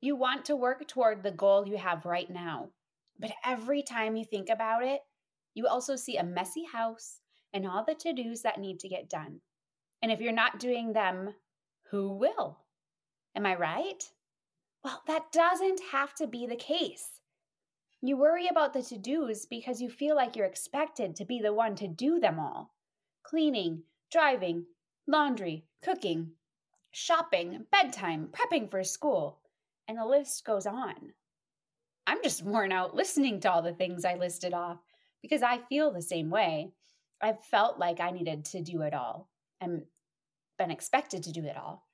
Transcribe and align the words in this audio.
You 0.00 0.16
want 0.16 0.44
to 0.46 0.56
work 0.56 0.86
toward 0.86 1.22
the 1.22 1.30
goal 1.30 1.66
you 1.66 1.76
have 1.78 2.06
right 2.06 2.28
now. 2.30 2.70
But 3.18 3.32
every 3.44 3.82
time 3.82 4.16
you 4.16 4.24
think 4.24 4.48
about 4.50 4.84
it, 4.84 5.00
you 5.54 5.66
also 5.66 5.96
see 5.96 6.16
a 6.16 6.24
messy 6.24 6.64
house 6.64 7.20
and 7.52 7.66
all 7.66 7.84
the 7.84 7.94
to 7.94 8.12
dos 8.12 8.42
that 8.42 8.60
need 8.60 8.78
to 8.80 8.88
get 8.88 9.08
done. 9.08 9.40
And 10.02 10.12
if 10.12 10.20
you're 10.20 10.32
not 10.32 10.60
doing 10.60 10.92
them, 10.92 11.34
who 11.90 12.12
will? 12.12 12.58
Am 13.34 13.46
I 13.46 13.54
right? 13.54 14.04
Well, 14.84 15.02
that 15.06 15.32
doesn't 15.32 15.80
have 15.92 16.14
to 16.16 16.26
be 16.26 16.46
the 16.46 16.56
case. 16.56 17.20
You 18.02 18.16
worry 18.18 18.46
about 18.48 18.74
the 18.74 18.82
to 18.82 18.98
dos 18.98 19.46
because 19.46 19.80
you 19.80 19.88
feel 19.88 20.14
like 20.14 20.36
you're 20.36 20.46
expected 20.46 21.16
to 21.16 21.24
be 21.24 21.40
the 21.40 21.54
one 21.54 21.74
to 21.76 21.88
do 21.88 22.20
them 22.20 22.38
all 22.38 22.72
cleaning, 23.24 23.82
driving, 24.12 24.66
laundry, 25.08 25.64
cooking, 25.82 26.30
shopping, 26.92 27.66
bedtime, 27.72 28.28
prepping 28.30 28.70
for 28.70 28.84
school, 28.84 29.40
and 29.88 29.98
the 29.98 30.04
list 30.04 30.44
goes 30.44 30.66
on. 30.66 30.94
I'm 32.06 32.22
just 32.22 32.42
worn 32.42 32.72
out 32.72 32.94
listening 32.94 33.40
to 33.40 33.52
all 33.52 33.62
the 33.62 33.72
things 33.72 34.04
I 34.04 34.14
listed 34.14 34.54
off 34.54 34.78
because 35.22 35.42
I 35.42 35.58
feel 35.68 35.92
the 35.92 36.02
same 36.02 36.30
way. 36.30 36.70
I've 37.20 37.42
felt 37.44 37.78
like 37.78 38.00
I 38.00 38.10
needed 38.10 38.44
to 38.46 38.62
do 38.62 38.82
it 38.82 38.94
all 38.94 39.28
and 39.60 39.82
been 40.58 40.70
expected 40.70 41.22
to 41.24 41.32
do 41.32 41.44
it 41.44 41.56
all. 41.56 41.86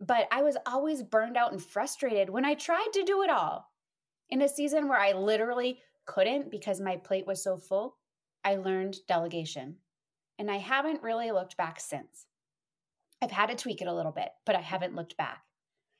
But 0.00 0.28
I 0.30 0.42
was 0.42 0.56
always 0.66 1.02
burned 1.02 1.36
out 1.36 1.52
and 1.52 1.62
frustrated 1.62 2.30
when 2.30 2.44
I 2.44 2.54
tried 2.54 2.88
to 2.94 3.04
do 3.04 3.22
it 3.22 3.30
all. 3.30 3.70
In 4.28 4.42
a 4.42 4.48
season 4.48 4.88
where 4.88 4.98
I 4.98 5.12
literally 5.12 5.80
couldn't 6.06 6.50
because 6.50 6.80
my 6.80 6.96
plate 6.96 7.26
was 7.26 7.42
so 7.42 7.56
full, 7.56 7.96
I 8.44 8.56
learned 8.56 8.96
delegation. 9.08 9.76
And 10.38 10.50
I 10.50 10.58
haven't 10.58 11.02
really 11.02 11.30
looked 11.30 11.56
back 11.56 11.80
since. 11.80 12.26
I've 13.22 13.30
had 13.30 13.48
to 13.48 13.56
tweak 13.56 13.80
it 13.80 13.88
a 13.88 13.94
little 13.94 14.12
bit, 14.12 14.28
but 14.44 14.54
I 14.54 14.60
haven't 14.60 14.94
looked 14.94 15.16
back. 15.16 15.45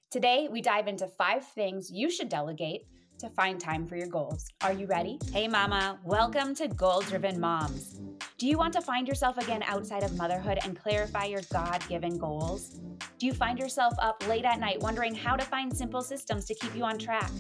Today, 0.09 0.46
we 0.48 0.62
dive 0.62 0.87
into 0.87 1.09
five 1.09 1.45
things 1.45 1.91
you 1.91 2.09
should 2.10 2.28
delegate 2.28 2.87
to 3.19 3.28
find 3.28 3.59
time 3.59 3.84
for 3.84 3.97
your 3.97 4.06
goals. 4.06 4.48
Are 4.60 4.72
you 4.72 4.86
ready? 4.86 5.19
Hey, 5.33 5.48
Mama, 5.48 5.98
welcome 6.05 6.55
to 6.55 6.69
Goal 6.69 7.00
Driven 7.00 7.41
Moms. 7.41 8.00
Do 8.39 8.47
you 8.47 8.56
want 8.56 8.72
to 8.75 8.81
find 8.81 9.08
yourself 9.08 9.36
again 9.36 9.64
outside 9.64 10.05
of 10.05 10.16
motherhood 10.16 10.61
and 10.62 10.78
clarify 10.78 11.25
your 11.25 11.41
God 11.53 11.83
given 11.89 12.19
goals? 12.19 12.78
Do 13.19 13.27
you 13.27 13.33
find 13.33 13.58
yourself 13.58 13.94
up 13.98 14.25
late 14.28 14.44
at 14.44 14.61
night 14.61 14.81
wondering 14.81 15.12
how 15.12 15.34
to 15.34 15.44
find 15.44 15.77
simple 15.77 16.03
systems 16.03 16.44
to 16.44 16.55
keep 16.55 16.77
you 16.77 16.84
on 16.84 16.98
track? 16.98 17.31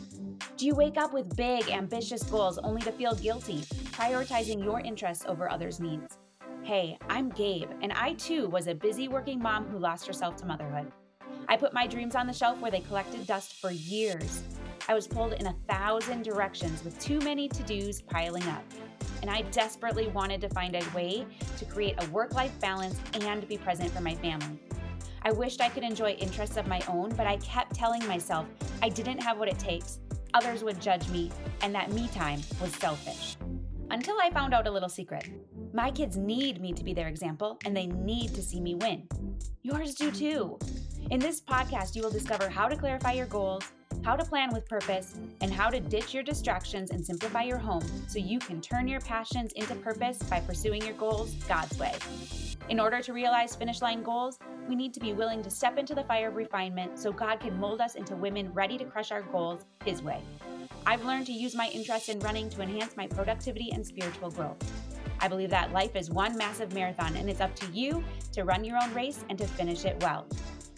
Do 0.56 0.66
you 0.66 0.74
wake 0.74 0.98
up 0.98 1.14
with 1.14 1.36
big, 1.36 1.70
ambitious 1.70 2.24
goals 2.24 2.58
only 2.58 2.82
to 2.82 2.90
feel 2.90 3.14
guilty, 3.14 3.60
prioritizing 3.92 4.64
your 4.64 4.80
interests 4.80 5.24
over 5.28 5.48
others' 5.48 5.78
needs? 5.78 6.18
Hey, 6.64 6.98
I'm 7.08 7.28
Gabe, 7.30 7.70
and 7.80 7.92
I 7.92 8.14
too 8.14 8.48
was 8.48 8.66
a 8.66 8.74
busy 8.74 9.06
working 9.06 9.40
mom 9.40 9.68
who 9.68 9.78
lost 9.78 10.04
herself 10.04 10.34
to 10.38 10.46
motherhood. 10.46 10.90
I 11.48 11.56
put 11.56 11.72
my 11.72 11.86
dreams 11.86 12.16
on 12.16 12.26
the 12.26 12.32
shelf 12.32 12.58
where 12.60 12.70
they 12.70 12.80
collected 12.80 13.26
dust 13.26 13.54
for 13.60 13.70
years. 13.70 14.42
I 14.88 14.94
was 14.94 15.06
pulled 15.06 15.32
in 15.34 15.46
a 15.46 15.54
thousand 15.68 16.22
directions 16.22 16.84
with 16.84 16.98
too 17.00 17.18
many 17.20 17.48
to 17.48 17.62
dos 17.62 18.00
piling 18.00 18.42
up. 18.44 18.64
And 19.22 19.30
I 19.30 19.42
desperately 19.42 20.08
wanted 20.08 20.40
to 20.40 20.48
find 20.48 20.74
a 20.74 20.82
way 20.94 21.26
to 21.58 21.64
create 21.64 22.02
a 22.02 22.08
work 22.10 22.34
life 22.34 22.52
balance 22.60 22.96
and 23.14 23.48
be 23.48 23.58
present 23.58 23.90
for 23.90 24.00
my 24.00 24.14
family. 24.16 24.60
I 25.22 25.32
wished 25.32 25.60
I 25.60 25.68
could 25.68 25.82
enjoy 25.82 26.10
interests 26.12 26.56
of 26.56 26.66
my 26.66 26.80
own, 26.88 27.10
but 27.16 27.26
I 27.26 27.36
kept 27.38 27.74
telling 27.74 28.06
myself 28.06 28.46
I 28.82 28.88
didn't 28.88 29.22
have 29.22 29.38
what 29.38 29.48
it 29.48 29.58
takes, 29.58 29.98
others 30.34 30.62
would 30.62 30.80
judge 30.80 31.08
me, 31.08 31.30
and 31.62 31.74
that 31.74 31.92
me 31.92 32.08
time 32.08 32.40
was 32.60 32.72
selfish. 32.74 33.36
Until 33.90 34.16
I 34.20 34.30
found 34.30 34.52
out 34.52 34.66
a 34.66 34.70
little 34.70 34.88
secret. 34.88 35.28
My 35.72 35.90
kids 35.90 36.16
need 36.16 36.60
me 36.60 36.72
to 36.72 36.84
be 36.84 36.92
their 36.92 37.08
example, 37.08 37.58
and 37.64 37.76
they 37.76 37.86
need 37.86 38.34
to 38.34 38.42
see 38.42 38.60
me 38.60 38.74
win. 38.76 39.08
Yours 39.62 39.94
do 39.94 40.10
too. 40.10 40.58
In 41.08 41.20
this 41.20 41.40
podcast, 41.40 41.94
you 41.94 42.02
will 42.02 42.10
discover 42.10 42.48
how 42.48 42.66
to 42.66 42.74
clarify 42.74 43.12
your 43.12 43.26
goals, 43.26 43.62
how 44.04 44.16
to 44.16 44.24
plan 44.24 44.52
with 44.52 44.68
purpose, 44.68 45.14
and 45.40 45.52
how 45.52 45.70
to 45.70 45.78
ditch 45.78 46.12
your 46.12 46.24
distractions 46.24 46.90
and 46.90 47.06
simplify 47.06 47.44
your 47.44 47.58
home 47.58 47.84
so 48.08 48.18
you 48.18 48.40
can 48.40 48.60
turn 48.60 48.88
your 48.88 49.00
passions 49.00 49.52
into 49.52 49.76
purpose 49.76 50.18
by 50.24 50.40
pursuing 50.40 50.82
your 50.82 50.94
goals 50.94 51.32
God's 51.48 51.78
way. 51.78 51.94
In 52.70 52.80
order 52.80 53.00
to 53.02 53.12
realize 53.12 53.54
finish 53.54 53.82
line 53.82 54.02
goals, 54.02 54.40
we 54.68 54.74
need 54.74 54.92
to 54.94 55.00
be 55.00 55.12
willing 55.12 55.44
to 55.44 55.50
step 55.50 55.78
into 55.78 55.94
the 55.94 56.02
fire 56.02 56.26
of 56.26 56.34
refinement 56.34 56.98
so 56.98 57.12
God 57.12 57.38
can 57.38 57.56
mold 57.56 57.80
us 57.80 57.94
into 57.94 58.16
women 58.16 58.52
ready 58.52 58.76
to 58.76 58.84
crush 58.84 59.12
our 59.12 59.22
goals 59.22 59.64
His 59.84 60.02
way. 60.02 60.22
I've 60.86 61.04
learned 61.04 61.26
to 61.26 61.32
use 61.32 61.54
my 61.54 61.68
interest 61.68 62.08
in 62.08 62.18
running 62.18 62.50
to 62.50 62.62
enhance 62.62 62.96
my 62.96 63.06
productivity 63.06 63.70
and 63.72 63.86
spiritual 63.86 64.32
growth. 64.32 64.56
I 65.20 65.28
believe 65.28 65.50
that 65.50 65.72
life 65.72 65.94
is 65.94 66.10
one 66.10 66.36
massive 66.36 66.74
marathon 66.74 67.16
and 67.16 67.30
it's 67.30 67.40
up 67.40 67.54
to 67.56 67.66
you 67.72 68.02
to 68.32 68.42
run 68.42 68.64
your 68.64 68.76
own 68.82 68.92
race 68.92 69.24
and 69.30 69.38
to 69.38 69.46
finish 69.46 69.84
it 69.84 70.02
well. 70.02 70.26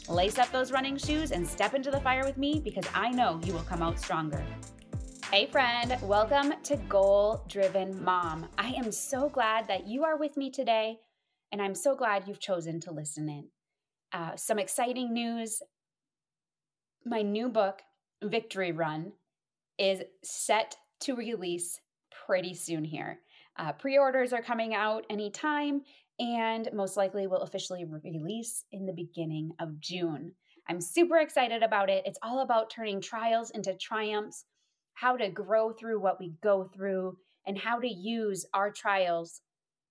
Lace 0.08 0.38
up 0.38 0.50
those 0.52 0.72
running 0.72 0.96
shoes 0.96 1.32
and 1.32 1.46
step 1.46 1.74
into 1.74 1.90
the 1.90 2.00
fire 2.00 2.24
with 2.24 2.38
me 2.38 2.62
because 2.64 2.86
I 2.94 3.10
know 3.10 3.38
you 3.44 3.52
will 3.52 3.60
come 3.60 3.82
out 3.82 3.98
stronger. 3.98 4.42
Hey, 5.30 5.44
friend, 5.44 5.98
welcome 6.02 6.54
to 6.62 6.76
Goal 6.88 7.44
Driven 7.46 8.02
Mom. 8.02 8.48
I 8.56 8.68
am 8.68 8.90
so 8.90 9.28
glad 9.28 9.68
that 9.68 9.86
you 9.86 10.04
are 10.04 10.16
with 10.16 10.38
me 10.38 10.50
today, 10.50 10.96
and 11.52 11.60
I'm 11.60 11.74
so 11.74 11.94
glad 11.94 12.26
you've 12.26 12.40
chosen 12.40 12.80
to 12.80 12.90
listen 12.90 13.28
in. 13.28 13.48
Uh, 14.10 14.34
some 14.34 14.58
exciting 14.58 15.12
news 15.12 15.60
my 17.04 17.20
new 17.20 17.50
book, 17.50 17.82
Victory 18.22 18.72
Run, 18.72 19.12
is 19.78 20.02
set 20.24 20.76
to 21.00 21.16
release 21.16 21.80
pretty 22.26 22.54
soon 22.54 22.82
here. 22.82 23.18
Uh, 23.58 23.72
Pre 23.72 23.98
orders 23.98 24.32
are 24.32 24.42
coming 24.42 24.74
out 24.74 25.04
anytime 25.10 25.82
and 26.18 26.68
most 26.72 26.96
likely 26.96 27.26
will 27.26 27.42
officially 27.42 27.84
release 27.84 28.64
in 28.72 28.86
the 28.86 28.92
beginning 28.92 29.52
of 29.60 29.80
June. 29.80 30.32
I'm 30.68 30.80
super 30.80 31.18
excited 31.18 31.62
about 31.62 31.88
it. 31.88 32.04
It's 32.06 32.18
all 32.22 32.40
about 32.40 32.70
turning 32.70 33.00
trials 33.00 33.50
into 33.50 33.74
triumphs, 33.74 34.44
how 34.94 35.16
to 35.16 35.30
grow 35.30 35.72
through 35.72 36.00
what 36.00 36.20
we 36.20 36.34
go 36.42 36.64
through, 36.74 37.16
and 37.46 37.56
how 37.56 37.78
to 37.78 37.88
use 37.88 38.44
our 38.52 38.70
trials 38.70 39.40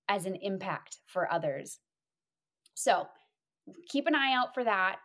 as 0.10 0.26
an 0.26 0.36
impact 0.42 0.98
for 1.08 1.32
others. 1.32 1.80
So 2.76 3.08
keep 3.90 4.06
an 4.08 4.16
eye 4.16 4.34
out 4.34 4.54
for 4.54 4.64
that. 4.64 4.98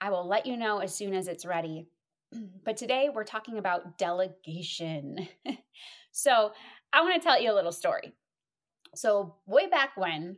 I 0.00 0.10
will 0.10 0.26
let 0.26 0.46
you 0.46 0.56
know 0.56 0.78
as 0.78 0.94
soon 0.94 1.14
as 1.14 1.28
it's 1.28 1.44
ready. 1.44 1.88
But 2.64 2.76
today 2.76 3.08
we're 3.12 3.24
talking 3.24 3.58
about 3.58 3.98
delegation. 3.98 5.28
so 6.12 6.52
I 6.92 7.02
want 7.02 7.14
to 7.14 7.20
tell 7.20 7.40
you 7.40 7.52
a 7.52 7.54
little 7.54 7.72
story. 7.72 8.12
So, 8.94 9.36
way 9.46 9.68
back 9.68 9.96
when, 9.96 10.36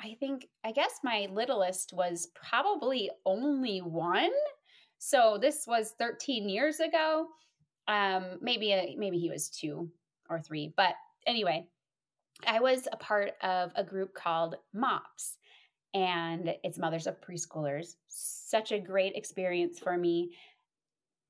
I 0.00 0.16
think, 0.20 0.48
I 0.64 0.72
guess 0.72 1.00
my 1.02 1.28
littlest 1.30 1.92
was 1.92 2.28
probably 2.34 3.10
only 3.24 3.78
one. 3.78 4.30
So, 4.98 5.38
this 5.40 5.64
was 5.66 5.94
13 5.98 6.48
years 6.48 6.80
ago. 6.80 7.26
Um, 7.88 8.38
maybe, 8.40 8.72
a, 8.72 8.96
maybe 8.98 9.18
he 9.18 9.30
was 9.30 9.50
two 9.50 9.90
or 10.30 10.40
three. 10.40 10.72
But 10.76 10.94
anyway, 11.26 11.66
I 12.46 12.60
was 12.60 12.88
a 12.90 12.96
part 12.96 13.32
of 13.42 13.72
a 13.76 13.84
group 13.84 14.14
called 14.14 14.56
MOPS, 14.72 15.38
and 15.92 16.54
it's 16.64 16.78
Mothers 16.78 17.06
of 17.06 17.20
Preschoolers. 17.20 17.94
Such 18.08 18.72
a 18.72 18.78
great 18.78 19.14
experience 19.14 19.78
for 19.78 19.96
me 19.96 20.30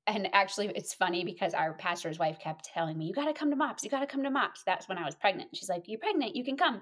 and 0.07 0.29
actually 0.33 0.67
it's 0.75 0.93
funny 0.93 1.23
because 1.23 1.53
our 1.53 1.73
pastor's 1.73 2.19
wife 2.19 2.37
kept 2.39 2.65
telling 2.65 2.97
me 2.97 3.05
you 3.05 3.13
got 3.13 3.25
to 3.25 3.33
come 3.33 3.49
to 3.49 3.55
mops 3.55 3.83
you 3.83 3.89
got 3.89 4.01
to 4.01 4.07
come 4.07 4.23
to 4.23 4.29
mops. 4.29 4.63
That's 4.65 4.87
when 4.87 4.97
i 4.97 5.05
was 5.05 5.15
pregnant. 5.15 5.55
She's 5.55 5.69
like 5.69 5.83
you're 5.87 5.99
pregnant 5.99 6.35
you 6.35 6.43
can 6.43 6.57
come. 6.57 6.81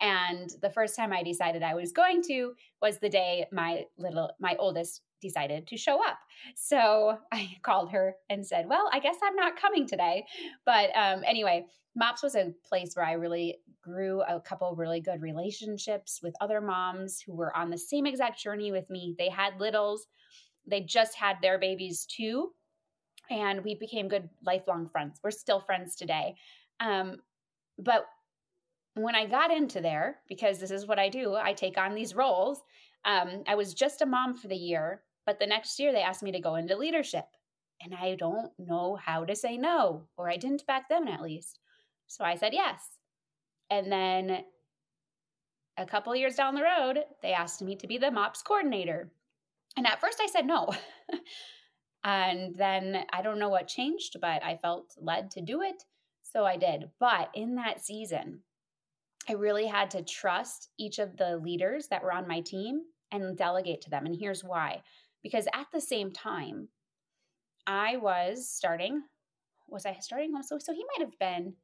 And 0.00 0.50
the 0.62 0.70
first 0.70 0.96
time 0.96 1.12
i 1.12 1.22
decided 1.22 1.62
i 1.62 1.74
was 1.74 1.92
going 1.92 2.22
to 2.28 2.52
was 2.82 2.98
the 2.98 3.08
day 3.08 3.46
my 3.52 3.84
little 3.96 4.30
my 4.40 4.56
oldest 4.58 5.02
decided 5.20 5.66
to 5.66 5.76
show 5.76 6.04
up. 6.04 6.18
So 6.54 7.18
i 7.32 7.56
called 7.62 7.90
her 7.92 8.14
and 8.30 8.46
said 8.46 8.68
well 8.68 8.88
i 8.92 8.98
guess 8.98 9.16
i'm 9.22 9.36
not 9.36 9.60
coming 9.60 9.86
today. 9.86 10.24
But 10.64 10.90
um, 10.96 11.22
anyway 11.26 11.66
mops 11.96 12.22
was 12.22 12.36
a 12.36 12.52
place 12.68 12.94
where 12.94 13.06
i 13.06 13.12
really 13.12 13.58
grew 13.82 14.22
a 14.22 14.40
couple 14.40 14.74
really 14.76 15.00
good 15.00 15.22
relationships 15.22 16.20
with 16.22 16.34
other 16.40 16.60
moms 16.60 17.20
who 17.20 17.34
were 17.34 17.56
on 17.56 17.70
the 17.70 17.78
same 17.78 18.06
exact 18.06 18.38
journey 18.38 18.70
with 18.70 18.88
me. 18.90 19.14
They 19.18 19.30
had 19.30 19.58
littles 19.58 20.06
they 20.68 20.80
just 20.80 21.14
had 21.14 21.36
their 21.40 21.58
babies 21.58 22.06
too 22.06 22.50
and 23.30 23.62
we 23.62 23.74
became 23.74 24.08
good 24.08 24.28
lifelong 24.44 24.88
friends. 24.88 25.20
We're 25.22 25.30
still 25.30 25.60
friends 25.60 25.96
today. 25.96 26.34
Um, 26.80 27.16
but 27.78 28.06
when 28.94 29.14
i 29.14 29.24
got 29.24 29.52
into 29.52 29.80
there 29.80 30.18
because 30.28 30.58
this 30.58 30.70
is 30.70 30.86
what 30.86 30.98
i 30.98 31.08
do 31.08 31.34
i 31.36 31.52
take 31.52 31.78
on 31.78 31.94
these 31.94 32.14
roles 32.14 32.62
um, 33.04 33.42
i 33.46 33.54
was 33.54 33.74
just 33.74 34.02
a 34.02 34.06
mom 34.06 34.36
for 34.36 34.48
the 34.48 34.56
year 34.56 35.02
but 35.24 35.38
the 35.38 35.46
next 35.46 35.78
year 35.78 35.92
they 35.92 36.02
asked 36.02 36.22
me 36.22 36.32
to 36.32 36.40
go 36.40 36.56
into 36.56 36.76
leadership 36.76 37.26
and 37.82 37.94
i 37.94 38.16
don't 38.16 38.50
know 38.58 38.96
how 38.96 39.24
to 39.24 39.36
say 39.36 39.56
no 39.56 40.02
or 40.16 40.28
i 40.28 40.36
didn't 40.36 40.66
back 40.66 40.88
then 40.88 41.06
at 41.08 41.22
least. 41.22 41.60
So 42.08 42.24
i 42.24 42.34
said 42.34 42.52
yes. 42.54 42.80
And 43.70 43.92
then 43.92 44.44
a 45.76 45.86
couple 45.86 46.16
years 46.16 46.34
down 46.34 46.54
the 46.54 46.62
road 46.62 47.04
they 47.22 47.32
asked 47.32 47.62
me 47.62 47.76
to 47.76 47.86
be 47.86 47.98
the 47.98 48.10
mops 48.10 48.42
coordinator 48.42 49.10
and 49.76 49.86
at 49.86 50.00
first 50.00 50.20
I 50.20 50.26
said 50.26 50.46
no. 50.46 50.70
and 52.04 52.54
then 52.56 53.04
I 53.12 53.22
don't 53.22 53.38
know 53.38 53.48
what 53.48 53.68
changed, 53.68 54.16
but 54.20 54.42
I 54.44 54.56
felt 54.56 54.94
led 55.00 55.30
to 55.32 55.40
do 55.40 55.62
it. 55.62 55.82
So 56.22 56.44
I 56.44 56.56
did. 56.56 56.90
But 57.00 57.30
in 57.34 57.54
that 57.56 57.84
season, 57.84 58.40
I 59.28 59.32
really 59.32 59.66
had 59.66 59.90
to 59.92 60.02
trust 60.02 60.70
each 60.78 60.98
of 60.98 61.16
the 61.16 61.36
leaders 61.36 61.88
that 61.88 62.02
were 62.02 62.12
on 62.12 62.28
my 62.28 62.40
team 62.40 62.82
and 63.12 63.36
delegate 63.36 63.80
to 63.82 63.90
them. 63.90 64.06
And 64.06 64.16
here's 64.18 64.44
why 64.44 64.82
because 65.22 65.46
at 65.52 65.66
the 65.72 65.80
same 65.80 66.12
time, 66.12 66.68
I 67.66 67.96
was 67.96 68.48
starting, 68.48 69.02
was 69.68 69.84
I 69.84 69.96
starting 70.00 70.32
homeschooling? 70.32 70.62
So 70.62 70.72
he 70.72 70.84
might 70.84 71.06
have 71.06 71.18
been, 71.18 71.54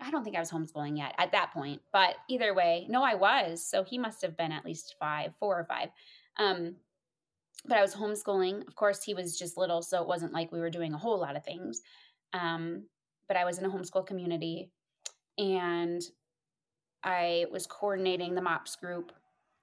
I 0.00 0.10
don't 0.10 0.24
think 0.24 0.36
I 0.36 0.40
was 0.40 0.50
homeschooling 0.50 0.96
yet 0.96 1.14
at 1.18 1.32
that 1.32 1.52
point, 1.52 1.82
but 1.92 2.14
either 2.30 2.54
way, 2.54 2.86
no, 2.88 3.02
I 3.02 3.14
was. 3.14 3.68
So 3.68 3.84
he 3.84 3.98
must 3.98 4.22
have 4.22 4.36
been 4.36 4.52
at 4.52 4.64
least 4.64 4.94
five, 4.98 5.32
four 5.38 5.58
or 5.58 5.64
five. 5.64 5.88
Um, 6.38 6.76
but 7.64 7.76
I 7.76 7.82
was 7.82 7.94
homeschooling. 7.94 8.66
Of 8.66 8.74
course, 8.74 9.02
he 9.02 9.14
was 9.14 9.38
just 9.38 9.56
little, 9.56 9.82
so 9.82 10.00
it 10.00 10.08
wasn't 10.08 10.32
like 10.32 10.52
we 10.52 10.60
were 10.60 10.70
doing 10.70 10.94
a 10.94 10.98
whole 10.98 11.18
lot 11.18 11.36
of 11.36 11.44
things. 11.44 11.80
Um, 12.32 12.84
but 13.26 13.36
I 13.36 13.44
was 13.44 13.58
in 13.58 13.64
a 13.64 13.70
homeschool 13.70 14.06
community 14.06 14.70
and 15.36 16.02
I 17.04 17.46
was 17.50 17.66
coordinating 17.66 18.34
the 18.34 18.42
MOPS 18.42 18.76
group, 18.76 19.12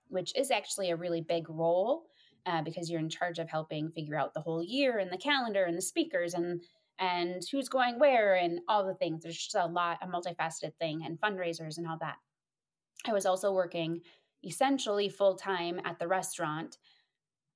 which 0.08 0.36
is 0.36 0.52
actually 0.52 0.92
a 0.92 0.96
really 0.96 1.22
big 1.22 1.50
role 1.50 2.06
uh, 2.46 2.62
because 2.62 2.90
you're 2.90 3.00
in 3.00 3.10
charge 3.10 3.40
of 3.40 3.50
helping 3.50 3.90
figure 3.92 4.18
out 4.18 4.34
the 4.34 4.42
whole 4.42 4.64
year 4.64 5.00
and 5.00 5.12
the 5.12 5.18
calendar 5.18 5.64
and 5.64 5.78
the 5.78 5.82
speakers 5.82 6.34
and 6.34 6.62
and 6.98 7.44
who's 7.52 7.68
going 7.68 8.00
where 8.00 8.36
and 8.36 8.62
all 8.70 8.86
the 8.86 8.94
things. 8.94 9.22
There's 9.22 9.36
just 9.36 9.56
a 9.56 9.66
lot, 9.66 10.00
a 10.02 10.08
multifaceted 10.08 10.74
thing, 10.80 11.04
and 11.06 11.20
fundraisers 11.20 11.78
and 11.78 11.86
all 11.86 11.98
that. 12.00 12.16
I 13.06 13.12
was 13.12 13.26
also 13.26 13.52
working 13.52 14.00
essentially 14.46 15.10
full 15.10 15.36
time 15.36 15.82
at 15.84 16.00
the 16.00 16.08
restaurant. 16.08 16.78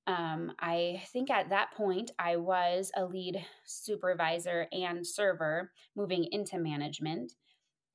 Um, 0.06 0.52
I 0.58 1.02
think 1.12 1.30
at 1.30 1.50
that 1.50 1.72
point 1.72 2.10
I 2.18 2.36
was 2.36 2.90
a 2.96 3.04
lead 3.04 3.44
supervisor 3.64 4.66
and 4.72 5.06
server 5.06 5.72
moving 5.96 6.24
into 6.32 6.58
management. 6.58 7.32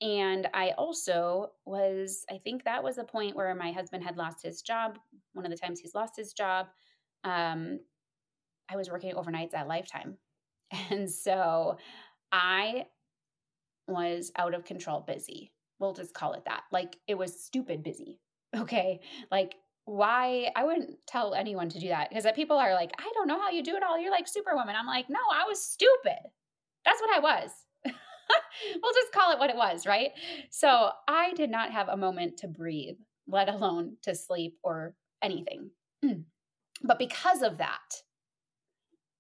And 0.02 0.48
I 0.54 0.72
also 0.72 1.52
was, 1.66 2.26
I 2.30 2.38
think 2.40 2.66
that 2.66 2.84
was 2.84 2.98
a 2.98 3.04
point 3.04 3.36
where 3.36 3.54
my 3.56 3.72
husband 3.72 4.04
had 4.04 4.18
lost 4.18 4.44
his 4.44 4.62
job. 4.62 5.00
One 5.34 5.46
of 5.46 5.52
the 5.52 5.58
times 5.58 5.80
he's 5.80 5.96
lost 5.96 6.16
his 6.18 6.34
job. 6.34 6.68
Um, 7.24 7.80
I 8.70 8.76
was 8.76 8.90
working 8.90 9.14
overnights 9.16 9.54
at 9.54 9.68
Lifetime. 9.68 10.18
And 10.90 11.10
so 11.10 11.78
I 12.32 12.88
was 13.88 14.32
out 14.38 14.54
of 14.54 14.66
control 14.66 15.02
busy. 15.02 15.52
We'll 15.80 15.94
just 15.94 16.14
call 16.14 16.34
it 16.34 16.46
that. 16.46 16.64
Like 16.72 16.98
it 17.08 17.16
was 17.18 17.44
stupid 17.44 17.84
busy. 17.84 18.20
Okay. 18.56 19.02
Like 19.32 19.56
why 19.86 20.52
I 20.56 20.64
wouldn't 20.64 20.98
tell 21.08 21.36
anyone 21.36 21.70
to 21.70 21.80
do 21.80 21.90
that 21.90 22.10
because 22.10 22.24
that 22.24 22.36
people 22.36 22.58
are 22.58 22.74
like, 22.74 22.92
I 22.98 23.12
don't 23.14 23.28
know 23.28 23.40
how 23.40 23.52
you 23.52 23.64
do 23.64 23.76
it 23.76 23.84
all. 23.84 24.00
You're 24.00 24.12
like 24.12 24.28
superwoman. 24.28 24.76
I'm 24.76 24.88
like, 24.88 25.10
no, 25.10 25.20
I 25.32 25.46
was 25.48 25.64
stupid. 25.64 26.20
That's 26.84 27.02
what 27.02 27.16
I 27.16 27.20
was. 27.20 27.52
we'll 27.86 28.94
just 28.94 29.14
call 29.14 29.32
it 29.32 29.40
what 29.40 29.52
it 29.52 29.56
was, 29.56 29.86
right? 29.86 30.12
So 30.50 30.90
I 31.08 31.34
did 31.34 31.52
not 31.52 31.72
have 31.72 31.90
a 31.90 31.98
moment 31.98 32.38
to 32.38 32.48
breathe, 32.48 32.98
let 33.28 33.48
alone 33.48 33.98
to 34.04 34.16
sleep 34.16 34.58
or 34.64 34.96
anything. 35.22 35.70
but 36.84 37.00
because 37.00 37.44
of 37.44 37.60
that, 37.60 38.02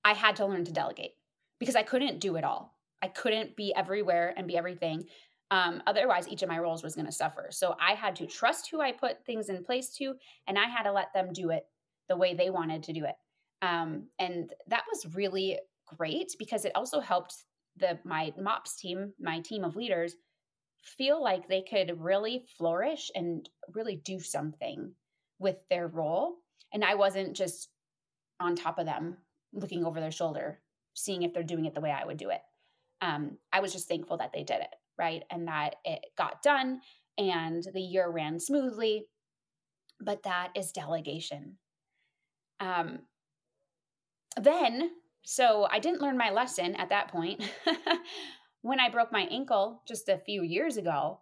I 0.04 0.14
had 0.14 0.36
to 0.38 0.46
learn 0.46 0.66
to 0.66 0.72
delegate 0.72 1.14
because 1.60 1.76
I 1.76 1.84
couldn't 1.84 2.20
do 2.20 2.36
it 2.38 2.44
all. 2.44 2.76
I 3.02 3.08
couldn't 3.08 3.56
be 3.56 3.74
everywhere 3.76 4.34
and 4.36 4.48
be 4.48 4.58
everything. 4.58 5.06
Um, 5.56 5.82
otherwise, 5.88 6.28
each 6.28 6.44
of 6.44 6.50
my 6.50 6.60
roles 6.60 6.84
was 6.84 6.96
going 6.96 7.06
to 7.06 7.14
suffer. 7.14 7.48
So 7.50 7.76
I 7.80 7.94
had 7.94 8.14
to 8.18 8.26
trust 8.26 8.70
who 8.70 8.82
I 8.82 8.92
put 8.92 9.26
things 9.26 9.48
in 9.48 9.64
place 9.64 9.90
to, 9.96 10.16
and 10.48 10.60
I 10.60 10.66
had 10.66 10.84
to 10.84 10.92
let 10.92 11.14
them 11.14 11.32
do 11.32 11.52
it 11.52 11.64
the 12.10 12.18
way 12.18 12.34
they 12.34 12.50
wanted 12.50 12.84
to 12.84 12.94
do 12.94 13.06
it. 13.06 13.16
Um, 13.62 14.10
and 14.20 14.52
that 14.68 14.84
was 14.92 15.16
really 15.16 15.58
great 15.98 16.36
because 16.38 16.66
it 16.66 16.74
also 16.76 17.00
helped 17.00 17.36
the 17.78 17.98
my 18.04 18.34
MOPS 18.38 18.76
team, 18.76 19.14
my 19.18 19.40
team 19.40 19.64
of 19.64 19.78
leaders, 19.78 20.16
feel 20.82 21.24
like 21.24 21.48
they 21.48 21.62
could 21.62 22.02
really 22.02 22.44
flourish 22.58 23.10
and 23.16 23.50
really 23.74 23.96
do 23.96 24.20
something 24.20 24.92
with 25.40 25.58
their 25.70 25.88
role. 25.88 26.34
And 26.74 26.84
I 26.84 26.96
wasn't 26.96 27.34
just 27.34 27.70
on 28.42 28.58
top 28.58 28.78
of 28.78 28.86
them, 28.86 29.16
looking 29.54 29.86
over 29.86 30.02
their 30.02 30.12
shoulder, 30.12 30.60
seeing 30.96 31.24
if 31.24 31.34
they're 31.34 31.44
doing 31.44 31.64
it 31.64 31.74
the 31.74 31.82
way 31.82 31.92
I 31.92 32.06
would 32.06 32.18
do 32.18 32.30
it. 32.30 32.42
Um, 33.02 33.38
I 33.54 33.62
was 33.62 33.72
just 33.72 33.88
thankful 33.88 34.18
that 34.18 34.34
they 34.34 34.44
did 34.44 34.60
it 34.60 34.76
right? 34.98 35.24
And 35.30 35.48
that 35.48 35.76
it 35.84 36.06
got 36.18 36.42
done 36.42 36.82
and 37.18 37.64
the 37.74 37.82
year 37.82 38.10
ran 38.10 38.40
smoothly. 38.40 39.06
But 40.00 40.24
that 40.24 40.50
is 40.56 40.72
delegation. 40.72 41.58
Um, 42.60 43.00
then, 44.40 44.92
so 45.24 45.68
I 45.72 45.80
didn't 45.80 46.02
learn 46.02 46.18
my 46.18 46.32
lesson 46.32 46.76
at 46.76 46.90
that 46.90 47.08
point. 47.08 47.42
when 48.62 48.80
I 48.80 48.90
broke 48.90 49.12
my 49.12 49.28
ankle 49.32 49.82
just 49.88 50.10
a 50.10 50.18
few 50.18 50.44
years 50.44 50.78
ago, 50.78 51.22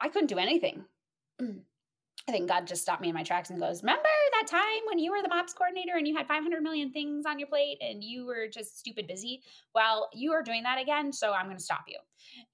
I 0.00 0.08
couldn't 0.08 0.28
do 0.28 0.38
anything. 0.38 0.84
I 1.40 2.32
think 2.32 2.48
God 2.48 2.66
just 2.66 2.82
stopped 2.82 3.02
me 3.02 3.08
in 3.08 3.14
my 3.14 3.22
tracks 3.22 3.50
and 3.50 3.60
goes, 3.60 3.82
Remember 3.82 4.08
that 4.40 4.46
time 4.46 4.82
when 4.86 4.98
you 4.98 5.10
were 5.10 5.22
the 5.22 5.28
MOPS 5.28 5.52
coordinator 5.52 5.96
and 5.96 6.06
you 6.06 6.16
had 6.16 6.26
500 6.26 6.62
million 6.62 6.90
things 6.92 7.24
on 7.26 7.38
your 7.38 7.48
plate 7.48 7.78
and 7.80 8.02
you 8.02 8.26
were 8.26 8.46
just 8.48 8.78
stupid 8.78 9.06
busy? 9.06 9.42
Well, 9.74 10.08
you 10.12 10.32
are 10.32 10.42
doing 10.42 10.62
that 10.64 10.80
again, 10.80 11.12
so 11.12 11.32
I'm 11.32 11.46
going 11.46 11.56
to 11.56 11.62
stop 11.62 11.84
you. 11.88 11.98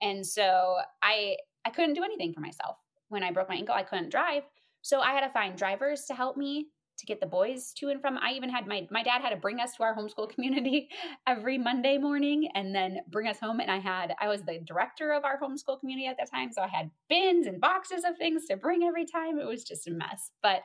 And 0.03 0.27
so 0.27 0.77
I 1.03 1.37
I 1.65 1.71
couldn't 1.71 1.95
do 1.95 2.05
anything 2.05 2.33
for 2.33 2.41
myself. 2.41 2.77
When 3.09 3.23
I 3.23 3.33
broke 3.33 3.49
my 3.49 3.57
ankle, 3.57 3.75
I 3.75 3.83
couldn't 3.83 4.11
drive. 4.11 4.45
So 4.83 5.01
I 5.01 5.13
had 5.13 5.21
to 5.21 5.33
find 5.33 5.57
drivers 5.57 6.05
to 6.07 6.15
help 6.15 6.37
me 6.37 6.69
to 7.01 7.07
get 7.07 7.21
the 7.21 7.27
boys 7.27 7.73
to 7.79 7.89
and 7.89 8.01
from. 8.01 8.19
I 8.19 8.33
even 8.33 8.51
had 8.51 8.67
my 8.67 8.87
my 8.91 9.03
dad 9.03 9.23
had 9.23 9.31
to 9.31 9.37
bring 9.37 9.59
us 9.59 9.75
to 9.77 9.83
our 9.83 9.97
homeschool 9.97 10.31
community 10.31 10.89
every 11.27 11.59
Monday 11.59 11.99
morning 11.99 12.49
and 12.55 12.75
then 12.75 13.01
bring 13.09 13.27
us 13.27 13.41
home. 13.41 13.61
And 13.61 13.71
I 13.71 13.79
had 13.79 14.15
I 14.21 14.29
was 14.29 14.43
the 14.43 14.61
director 14.65 15.13
of 15.13 15.25
our 15.25 15.39
homeschool 15.41 15.81
community 15.81 16.07
at 16.07 16.17
that 16.19 16.31
time, 16.31 16.53
so 16.53 16.63
I 16.63 16.69
had 16.69 16.91
bins 17.09 17.47
and 17.47 17.61
boxes 17.61 18.05
of 18.05 18.17
things 18.17 18.47
to 18.47 18.57
bring 18.57 18.85
every 18.85 19.07
time. 19.07 19.39
It 19.39 19.47
was 19.47 19.65
just 19.65 19.89
a 19.89 19.91
mess, 19.91 20.31
but 20.43 20.63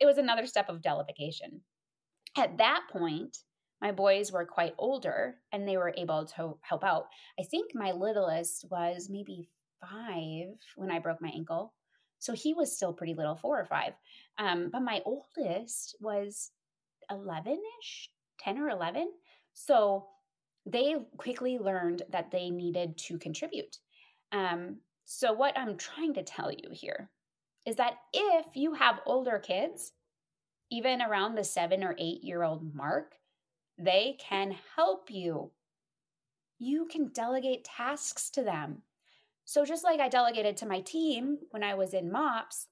it 0.00 0.06
was 0.06 0.18
another 0.18 0.46
step 0.46 0.68
of 0.68 0.82
delegation. 0.82 1.60
At 2.36 2.58
that 2.58 2.82
point, 2.90 3.36
my 3.80 3.92
boys 3.92 4.32
were 4.32 4.44
quite 4.44 4.74
older 4.78 5.36
and 5.52 5.66
they 5.66 5.76
were 5.76 5.94
able 5.96 6.26
to 6.26 6.56
help 6.62 6.84
out. 6.84 7.06
I 7.38 7.44
think 7.44 7.72
my 7.74 7.92
littlest 7.92 8.66
was 8.70 9.08
maybe 9.10 9.48
five 9.80 10.56
when 10.76 10.90
I 10.90 10.98
broke 10.98 11.22
my 11.22 11.30
ankle. 11.34 11.74
So 12.18 12.34
he 12.34 12.52
was 12.52 12.76
still 12.76 12.92
pretty 12.92 13.14
little, 13.14 13.36
four 13.36 13.58
or 13.58 13.64
five. 13.64 13.92
Um, 14.38 14.68
but 14.70 14.82
my 14.82 15.00
oldest 15.06 15.96
was 16.00 16.50
11 17.10 17.58
ish, 17.80 18.10
10 18.40 18.58
or 18.58 18.68
11. 18.68 19.10
So 19.54 20.06
they 20.66 20.94
quickly 21.16 21.58
learned 21.58 22.02
that 22.10 22.30
they 22.30 22.50
needed 22.50 22.98
to 22.98 23.18
contribute. 23.18 23.78
Um, 24.32 24.78
so, 25.04 25.32
what 25.32 25.58
I'm 25.58 25.76
trying 25.76 26.14
to 26.14 26.22
tell 26.22 26.52
you 26.52 26.70
here 26.70 27.10
is 27.66 27.76
that 27.76 27.94
if 28.12 28.56
you 28.56 28.74
have 28.74 29.00
older 29.06 29.38
kids, 29.38 29.92
even 30.70 31.02
around 31.02 31.34
the 31.34 31.44
seven 31.44 31.82
or 31.82 31.94
eight 31.98 32.22
year 32.22 32.42
old 32.42 32.74
mark, 32.74 33.14
they 33.78 34.16
can 34.18 34.56
help 34.76 35.10
you. 35.10 35.50
You 36.58 36.86
can 36.86 37.08
delegate 37.08 37.64
tasks 37.64 38.30
to 38.30 38.42
them. 38.42 38.82
So, 39.44 39.64
just 39.64 39.82
like 39.82 40.00
I 40.00 40.08
delegated 40.08 40.56
to 40.58 40.66
my 40.66 40.80
team 40.80 41.38
when 41.50 41.64
I 41.64 41.74
was 41.74 41.94
in 41.94 42.12
MOPS, 42.12 42.68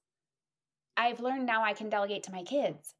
I've 0.95 1.19
learned 1.19 1.45
now 1.45 1.63
I 1.63 1.73
can 1.73 1.89
delegate 1.89 2.23
to 2.23 2.31
my 2.31 2.43
kids. 2.43 2.93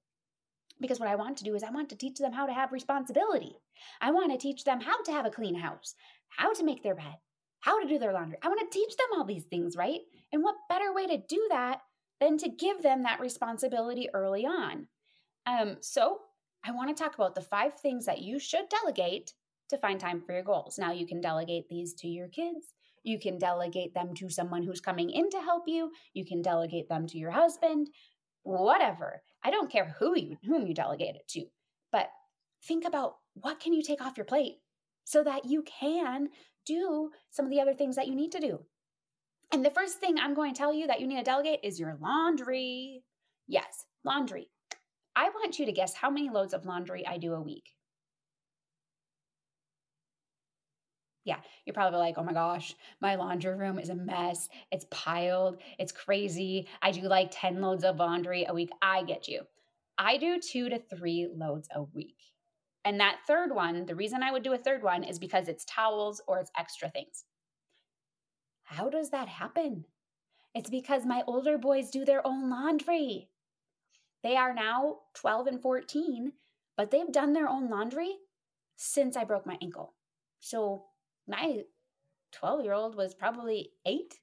Because 0.82 1.00
what 1.00 1.10
I 1.10 1.16
want 1.16 1.38
to 1.38 1.44
do 1.44 1.56
is 1.56 1.64
I 1.64 1.72
want 1.72 1.90
to 1.90 1.96
teach 1.96 2.18
them 2.18 2.32
how 2.32 2.46
to 2.46 2.54
have 2.54 2.72
responsibility. 2.72 3.56
I 4.02 4.12
want 4.12 4.32
to 4.32 4.38
teach 4.38 4.64
them 4.64 4.80
how 4.80 5.02
to 5.04 5.12
have 5.12 5.26
a 5.26 5.30
clean 5.30 5.56
house, 5.56 5.96
how 6.30 6.54
to 6.54 6.64
make 6.64 6.84
their 6.84 6.96
bed, 6.96 7.16
how 7.60 7.82
to 7.82 7.88
do 7.88 8.00
their 8.00 8.14
laundry. 8.14 8.38
I 8.42 8.48
want 8.48 8.60
to 8.60 8.78
teach 8.78 8.96
them 8.96 9.08
all 9.14 9.26
these 9.26 9.44
things, 9.44 9.76
right? 9.76 10.02
And 10.32 10.44
what 10.44 10.56
better 10.68 10.94
way 10.94 11.08
to 11.08 11.18
do 11.18 11.48
that 11.50 11.82
than 12.20 12.38
to 12.38 12.50
give 12.50 12.82
them 12.82 13.04
that 13.04 13.20
responsibility 13.20 14.10
early 14.14 14.46
on? 14.46 14.88
Um, 15.46 15.78
so, 15.82 16.20
I 16.64 16.72
want 16.72 16.96
to 16.96 17.04
talk 17.04 17.16
about 17.16 17.36
the 17.36 17.42
five 17.42 17.80
things 17.80 18.06
that 18.06 18.22
you 18.22 18.38
should 18.38 18.68
delegate 18.70 19.34
to 19.70 19.78
find 19.78 20.00
time 20.00 20.22
for 20.22 20.34
your 20.34 20.44
goals. 20.44 20.78
Now, 20.78 20.92
you 20.92 21.08
can 21.08 21.22
delegate 21.22 21.70
these 21.70 21.94
to 21.96 22.08
your 22.08 22.28
kids, 22.28 22.74
you 23.04 23.20
can 23.20 23.38
delegate 23.38 23.94
them 23.94 24.14
to 24.16 24.30
someone 24.30 24.64
who's 24.64 24.82
coming 24.82 25.10
in 25.10 25.30
to 25.30 25.40
help 25.40 25.64
you. 25.68 25.92
You 26.14 26.26
can 26.26 26.42
delegate 26.42 26.90
them 26.90 27.08
to 27.08 27.18
your 27.18 27.32
husband, 27.32 27.90
whatever. 28.44 29.22
I 29.44 29.52
don't 29.52 29.72
care 29.72 29.96
who 30.00 30.18
you 30.18 30.38
whom 30.46 30.68
you 30.68 30.74
delegate 30.74 31.16
it 31.16 31.28
to. 31.30 31.46
But 31.92 32.10
think 32.64 32.86
about 32.86 33.16
what 33.34 33.60
can 33.60 33.74
you 33.74 33.82
take 33.82 34.02
off 34.02 34.18
your 34.18 34.26
plate 34.26 34.58
so 35.06 35.24
that 35.24 35.46
you 35.46 35.64
can 35.64 36.30
do 36.66 37.10
some 37.32 37.46
of 37.46 37.52
the 37.52 37.62
other 37.62 37.74
things 37.74 37.96
that 37.96 38.08
you 38.08 38.16
need 38.16 38.32
to 38.34 38.40
do. 38.40 38.60
And 39.52 39.66
the 39.66 39.72
first 39.72 40.00
thing 40.00 40.18
I'm 40.18 40.34
going 40.34 40.54
to 40.54 40.58
tell 40.58 40.74
you 40.74 40.88
that 40.88 41.02
you 41.02 41.08
need 41.08 41.18
to 41.18 41.24
delegate 41.24 41.60
is 41.64 41.80
your 41.80 41.98
laundry. 42.00 43.04
Yes, 43.48 43.86
laundry. 44.04 44.50
I 45.16 45.30
want 45.30 45.60
you 45.60 45.66
to 45.66 45.72
guess 45.72 45.94
how 45.94 46.10
many 46.10 46.30
loads 46.30 46.54
of 46.54 46.66
laundry 46.66 47.06
I 47.06 47.18
do 47.18 47.34
a 47.34 47.42
week. 47.42 47.74
yeah, 51.30 51.38
you're 51.64 51.76
probably 51.76 52.00
like, 52.00 52.16
oh 52.18 52.24
my 52.24 52.34
gosh, 52.34 52.76
my 53.02 53.14
laundry 53.14 53.56
room 53.56 53.78
is 53.78 53.90
a 53.90 53.96
mess. 53.96 54.50
It's 54.72 54.88
piled. 54.90 55.62
It's 55.78 55.92
crazy. 55.92 56.68
I 56.82 56.90
do 56.90 57.02
like 57.02 57.30
10 57.32 57.62
loads 57.62 57.84
of 57.84 57.98
laundry 57.98 58.46
a 58.50 58.54
week. 58.54 58.72
I 58.82 59.04
get 59.04 59.28
you. 59.28 59.42
I 60.00 60.18
do 60.18 60.40
two 60.40 60.70
to 60.70 60.80
three 60.80 61.28
loads 61.32 61.68
a 61.76 61.84
week. 61.84 62.18
And 62.84 63.00
that 63.00 63.20
third 63.28 63.54
one, 63.54 63.86
the 63.86 63.96
reason 63.96 64.24
I 64.24 64.32
would 64.32 64.42
do 64.42 64.54
a 64.54 64.58
third 64.58 64.82
one 64.82 65.04
is 65.04 65.20
because 65.20 65.48
it's 65.48 65.66
towels 65.66 66.20
or 66.28 66.40
it's 66.40 66.52
extra 66.58 66.90
things. 66.90 67.26
How 68.70 68.88
does 68.88 69.10
that 69.10 69.28
happen? 69.28 69.86
It's 70.54 70.70
because 70.70 71.04
my 71.04 71.24
older 71.26 71.58
boys 71.58 71.90
do 71.90 72.06
their 72.06 72.26
own 72.26 72.52
laundry. 72.52 73.28
They 74.22 74.36
are 74.36 74.54
now 74.54 74.98
12 75.16 75.48
and 75.48 75.62
14, 75.62 76.34
but 76.78 76.92
they've 76.92 77.12
done 77.12 77.34
their 77.34 77.50
own 77.50 77.68
laundry 77.68 78.14
since 78.76 79.18
I 79.18 79.24
broke 79.24 79.48
my 79.48 79.58
ankle. 79.60 79.96
So 80.40 80.86
my 81.28 81.64
12 82.32 82.64
year 82.64 82.74
old 82.74 82.96
was 82.96 83.16
probably 83.16 83.72
eight. 83.88 84.20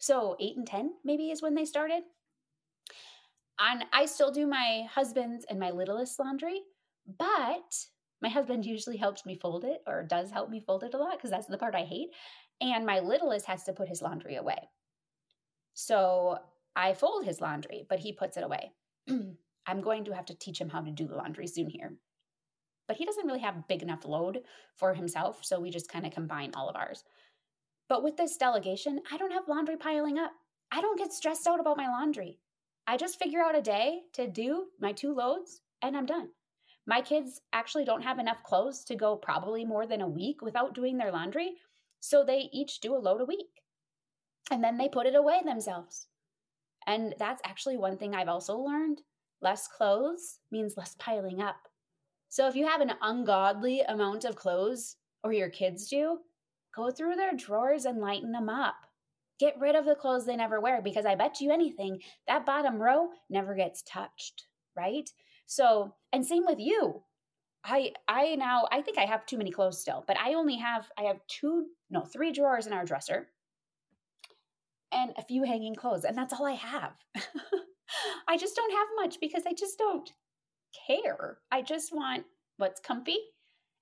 So 0.00 0.36
eight 0.40 0.56
and 0.56 0.66
10 0.66 0.94
maybe 1.04 1.30
is 1.30 1.40
when 1.40 1.54
they 1.54 1.64
started. 1.64 2.02
And 3.60 3.84
I 3.92 4.06
still 4.06 4.32
do 4.32 4.48
my 4.48 4.88
husband's 4.92 5.44
and 5.48 5.60
my 5.60 5.70
littlest 5.70 6.18
laundry, 6.18 6.62
but 7.06 7.86
my 8.20 8.28
husband 8.28 8.66
usually 8.66 8.96
helps 8.96 9.24
me 9.24 9.36
fold 9.36 9.64
it 9.64 9.80
or 9.86 10.02
does 10.02 10.32
help 10.32 10.50
me 10.50 10.60
fold 10.66 10.82
it 10.82 10.94
a 10.94 10.98
lot 10.98 11.12
because 11.12 11.30
that's 11.30 11.46
the 11.46 11.58
part 11.58 11.76
I 11.76 11.84
hate. 11.84 12.08
And 12.60 12.84
my 12.84 13.00
littlest 13.00 13.46
has 13.46 13.64
to 13.64 13.72
put 13.72 13.88
his 13.88 14.02
laundry 14.02 14.36
away. 14.36 14.68
So 15.74 16.38
I 16.74 16.94
fold 16.94 17.24
his 17.24 17.40
laundry, 17.40 17.86
but 17.88 18.00
he 18.00 18.12
puts 18.12 18.36
it 18.36 18.44
away. 18.44 18.72
I'm 19.66 19.80
going 19.80 20.04
to 20.06 20.14
have 20.14 20.26
to 20.26 20.34
teach 20.34 20.60
him 20.60 20.68
how 20.68 20.80
to 20.80 20.90
do 20.90 21.06
the 21.06 21.16
laundry 21.16 21.46
soon 21.46 21.68
here. 21.68 21.92
But 22.88 22.96
he 22.96 23.04
doesn't 23.04 23.26
really 23.26 23.40
have 23.40 23.68
big 23.68 23.82
enough 23.82 24.04
load 24.04 24.40
for 24.76 24.94
himself, 24.94 25.44
so 25.44 25.60
we 25.60 25.70
just 25.70 25.92
kind 25.92 26.06
of 26.06 26.12
combine 26.12 26.52
all 26.54 26.68
of 26.68 26.76
ours. 26.76 27.04
But 27.88 28.02
with 28.02 28.16
this 28.16 28.36
delegation, 28.36 29.00
I 29.12 29.16
don't 29.18 29.32
have 29.32 29.48
laundry 29.48 29.76
piling 29.76 30.18
up. 30.18 30.32
I 30.70 30.80
don't 30.80 30.98
get 30.98 31.12
stressed 31.12 31.46
out 31.46 31.60
about 31.60 31.76
my 31.76 31.86
laundry. 31.86 32.38
I 32.86 32.96
just 32.96 33.18
figure 33.18 33.42
out 33.42 33.56
a 33.56 33.62
day 33.62 34.02
to 34.14 34.26
do 34.26 34.66
my 34.80 34.92
two 34.92 35.14
loads 35.14 35.60
and 35.82 35.96
I'm 35.96 36.06
done. 36.06 36.28
My 36.86 37.02
kids 37.02 37.42
actually 37.52 37.84
don't 37.84 38.02
have 38.02 38.18
enough 38.18 38.42
clothes 38.42 38.84
to 38.84 38.96
go 38.96 39.16
probably 39.16 39.64
more 39.64 39.86
than 39.86 40.00
a 40.00 40.08
week 40.08 40.40
without 40.40 40.74
doing 40.74 40.96
their 40.96 41.12
laundry, 41.12 41.52
so 42.00 42.24
they 42.24 42.48
each 42.52 42.80
do 42.80 42.94
a 42.94 42.98
load 42.98 43.20
a 43.20 43.26
week. 43.26 43.62
And 44.50 44.62
then 44.62 44.78
they 44.78 44.88
put 44.88 45.06
it 45.06 45.14
away 45.14 45.40
themselves. 45.44 46.06
And 46.86 47.14
that's 47.18 47.42
actually 47.44 47.76
one 47.76 47.98
thing 47.98 48.14
I've 48.14 48.28
also 48.28 48.56
learned 48.56 49.02
less 49.40 49.68
clothes 49.68 50.38
means 50.50 50.76
less 50.76 50.96
piling 50.98 51.40
up. 51.40 51.68
So 52.28 52.48
if 52.48 52.56
you 52.56 52.66
have 52.66 52.80
an 52.80 52.92
ungodly 53.02 53.82
amount 53.82 54.24
of 54.24 54.36
clothes, 54.36 54.96
or 55.24 55.32
your 55.32 55.50
kids 55.50 55.88
do, 55.88 56.18
go 56.74 56.90
through 56.90 57.16
their 57.16 57.34
drawers 57.34 57.84
and 57.84 57.98
lighten 57.98 58.32
them 58.32 58.48
up. 58.48 58.76
Get 59.38 59.58
rid 59.58 59.76
of 59.76 59.84
the 59.84 59.94
clothes 59.94 60.26
they 60.26 60.36
never 60.36 60.60
wear 60.60 60.82
because 60.82 61.06
I 61.06 61.14
bet 61.14 61.40
you 61.40 61.52
anything, 61.52 62.00
that 62.26 62.46
bottom 62.46 62.80
row 62.80 63.08
never 63.30 63.54
gets 63.54 63.82
touched, 63.82 64.46
right? 64.76 65.08
So, 65.46 65.94
and 66.12 66.24
same 66.24 66.44
with 66.46 66.58
you. 66.58 67.02
I 67.64 67.92
I 68.06 68.34
now 68.36 68.66
I 68.70 68.82
think 68.82 68.98
I 68.98 69.04
have 69.04 69.26
too 69.26 69.38
many 69.38 69.50
clothes 69.50 69.80
still, 69.80 70.04
but 70.06 70.18
I 70.18 70.34
only 70.34 70.56
have 70.56 70.90
I 70.98 71.02
have 71.02 71.20
two 71.26 71.66
no, 71.90 72.04
three 72.04 72.32
drawers 72.32 72.66
in 72.66 72.72
our 72.72 72.84
dresser 72.84 73.28
and 74.92 75.12
a 75.16 75.22
few 75.22 75.44
hanging 75.44 75.74
clothes, 75.74 76.04
and 76.04 76.16
that's 76.16 76.32
all 76.32 76.46
I 76.46 76.52
have. 76.52 76.92
I 78.28 78.36
just 78.36 78.56
don't 78.56 78.72
have 78.72 78.88
much 78.96 79.18
because 79.20 79.44
I 79.46 79.52
just 79.52 79.78
don't 79.78 80.10
care. 80.86 81.38
I 81.50 81.62
just 81.62 81.94
want 81.94 82.24
what's 82.56 82.80
comfy 82.80 83.18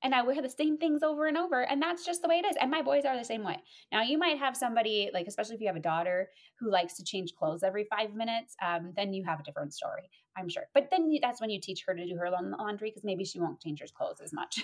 and 0.06 0.14
I 0.14 0.22
wear 0.22 0.40
the 0.40 0.48
same 0.48 0.78
things 0.78 1.02
over 1.02 1.26
and 1.26 1.36
over. 1.36 1.62
And 1.62 1.82
that's 1.82 2.06
just 2.06 2.22
the 2.22 2.28
way 2.28 2.36
it 2.36 2.46
is. 2.46 2.54
And 2.60 2.70
my 2.70 2.80
boys 2.80 3.04
are 3.04 3.18
the 3.18 3.24
same 3.24 3.42
way. 3.42 3.60
Now, 3.90 4.02
you 4.02 4.18
might 4.18 4.38
have 4.38 4.56
somebody, 4.56 5.10
like, 5.12 5.26
especially 5.26 5.56
if 5.56 5.60
you 5.60 5.66
have 5.66 5.74
a 5.74 5.80
daughter 5.80 6.28
who 6.60 6.70
likes 6.70 6.94
to 6.98 7.04
change 7.04 7.34
clothes 7.34 7.64
every 7.64 7.88
five 7.90 8.14
minutes, 8.14 8.54
um, 8.64 8.92
then 8.94 9.12
you 9.12 9.24
have 9.24 9.40
a 9.40 9.42
different 9.42 9.74
story, 9.74 10.08
I'm 10.36 10.48
sure. 10.48 10.62
But 10.74 10.90
then 10.92 11.12
that's 11.20 11.40
when 11.40 11.50
you 11.50 11.60
teach 11.60 11.82
her 11.88 11.94
to 11.94 12.06
do 12.06 12.14
her 12.18 12.30
laundry 12.30 12.90
because 12.90 13.02
maybe 13.02 13.24
she 13.24 13.40
won't 13.40 13.60
change 13.60 13.80
her 13.80 13.86
clothes 13.96 14.20
as 14.22 14.32
much. 14.32 14.62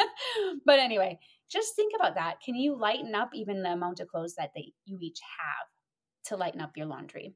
but 0.64 0.78
anyway, 0.78 1.18
just 1.50 1.76
think 1.76 1.92
about 1.94 2.14
that. 2.14 2.40
Can 2.42 2.54
you 2.54 2.74
lighten 2.74 3.14
up 3.14 3.32
even 3.34 3.62
the 3.62 3.72
amount 3.72 4.00
of 4.00 4.08
clothes 4.08 4.36
that 4.36 4.52
they, 4.54 4.72
you 4.86 4.96
each 4.98 5.20
have 5.38 6.28
to 6.28 6.36
lighten 6.36 6.62
up 6.62 6.78
your 6.78 6.86
laundry? 6.86 7.34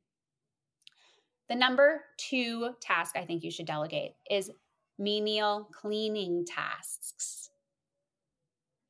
The 1.51 1.57
number 1.57 2.05
two 2.17 2.71
task 2.81 3.17
I 3.19 3.27
think 3.27 3.45
you 3.45 3.51
should 3.51 3.67
delegate 3.67 4.13
is 4.31 4.51
menial 4.99 5.69
cleaning 5.73 6.45
tasks. 6.45 7.51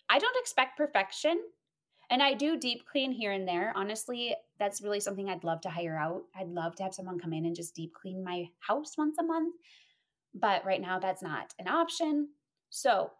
I 0.08 0.18
don't 0.18 0.36
expect 0.38 0.76
perfection, 0.76 1.40
and 2.10 2.22
I 2.22 2.34
do 2.34 2.58
deep 2.58 2.86
clean 2.86 3.10
here 3.10 3.32
and 3.32 3.48
there. 3.48 3.72
Honestly, 3.74 4.34
that's 4.58 4.82
really 4.82 5.00
something 5.00 5.28
I'd 5.28 5.44
love 5.44 5.60
to 5.62 5.70
hire 5.70 5.98
out. 5.98 6.22
I'd 6.38 6.48
love 6.48 6.76
to 6.76 6.82
have 6.82 6.94
someone 6.94 7.18
come 7.18 7.32
in 7.32 7.46
and 7.46 7.56
just 7.56 7.74
deep 7.74 7.94
clean 7.94 8.22
my 8.22 8.48
house 8.60 8.96
once 8.98 9.16
a 9.18 9.24
month. 9.24 9.54
But 10.34 10.64
right 10.64 10.80
now, 10.80 10.98
that's 10.98 11.22
not 11.22 11.54
an 11.58 11.68
option. 11.68 12.28
So 12.70 13.10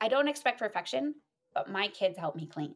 I 0.00 0.08
don't 0.08 0.28
expect 0.28 0.58
perfection, 0.58 1.14
but 1.54 1.70
my 1.70 1.88
kids 1.88 2.18
help 2.18 2.36
me 2.36 2.46
clean. 2.46 2.74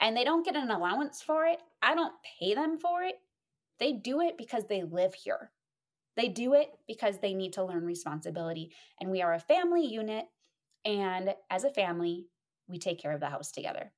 And 0.00 0.16
they 0.16 0.24
don't 0.24 0.44
get 0.44 0.56
an 0.56 0.70
allowance 0.70 1.22
for 1.22 1.46
it. 1.46 1.60
I 1.82 1.94
don't 1.94 2.14
pay 2.38 2.54
them 2.54 2.78
for 2.78 3.02
it. 3.02 3.16
They 3.78 3.92
do 3.92 4.20
it 4.20 4.38
because 4.38 4.64
they 4.68 4.82
live 4.82 5.14
here. 5.14 5.50
They 6.16 6.28
do 6.28 6.54
it 6.54 6.70
because 6.86 7.18
they 7.18 7.34
need 7.34 7.52
to 7.54 7.64
learn 7.64 7.84
responsibility. 7.84 8.72
And 9.00 9.10
we 9.10 9.22
are 9.22 9.34
a 9.34 9.40
family 9.40 9.86
unit. 9.86 10.24
And 10.84 11.34
as 11.50 11.64
a 11.64 11.70
family, 11.70 12.26
we 12.68 12.78
take 12.78 13.00
care 13.00 13.12
of 13.12 13.20
the 13.20 13.28
house 13.28 13.52
together. 13.52 13.92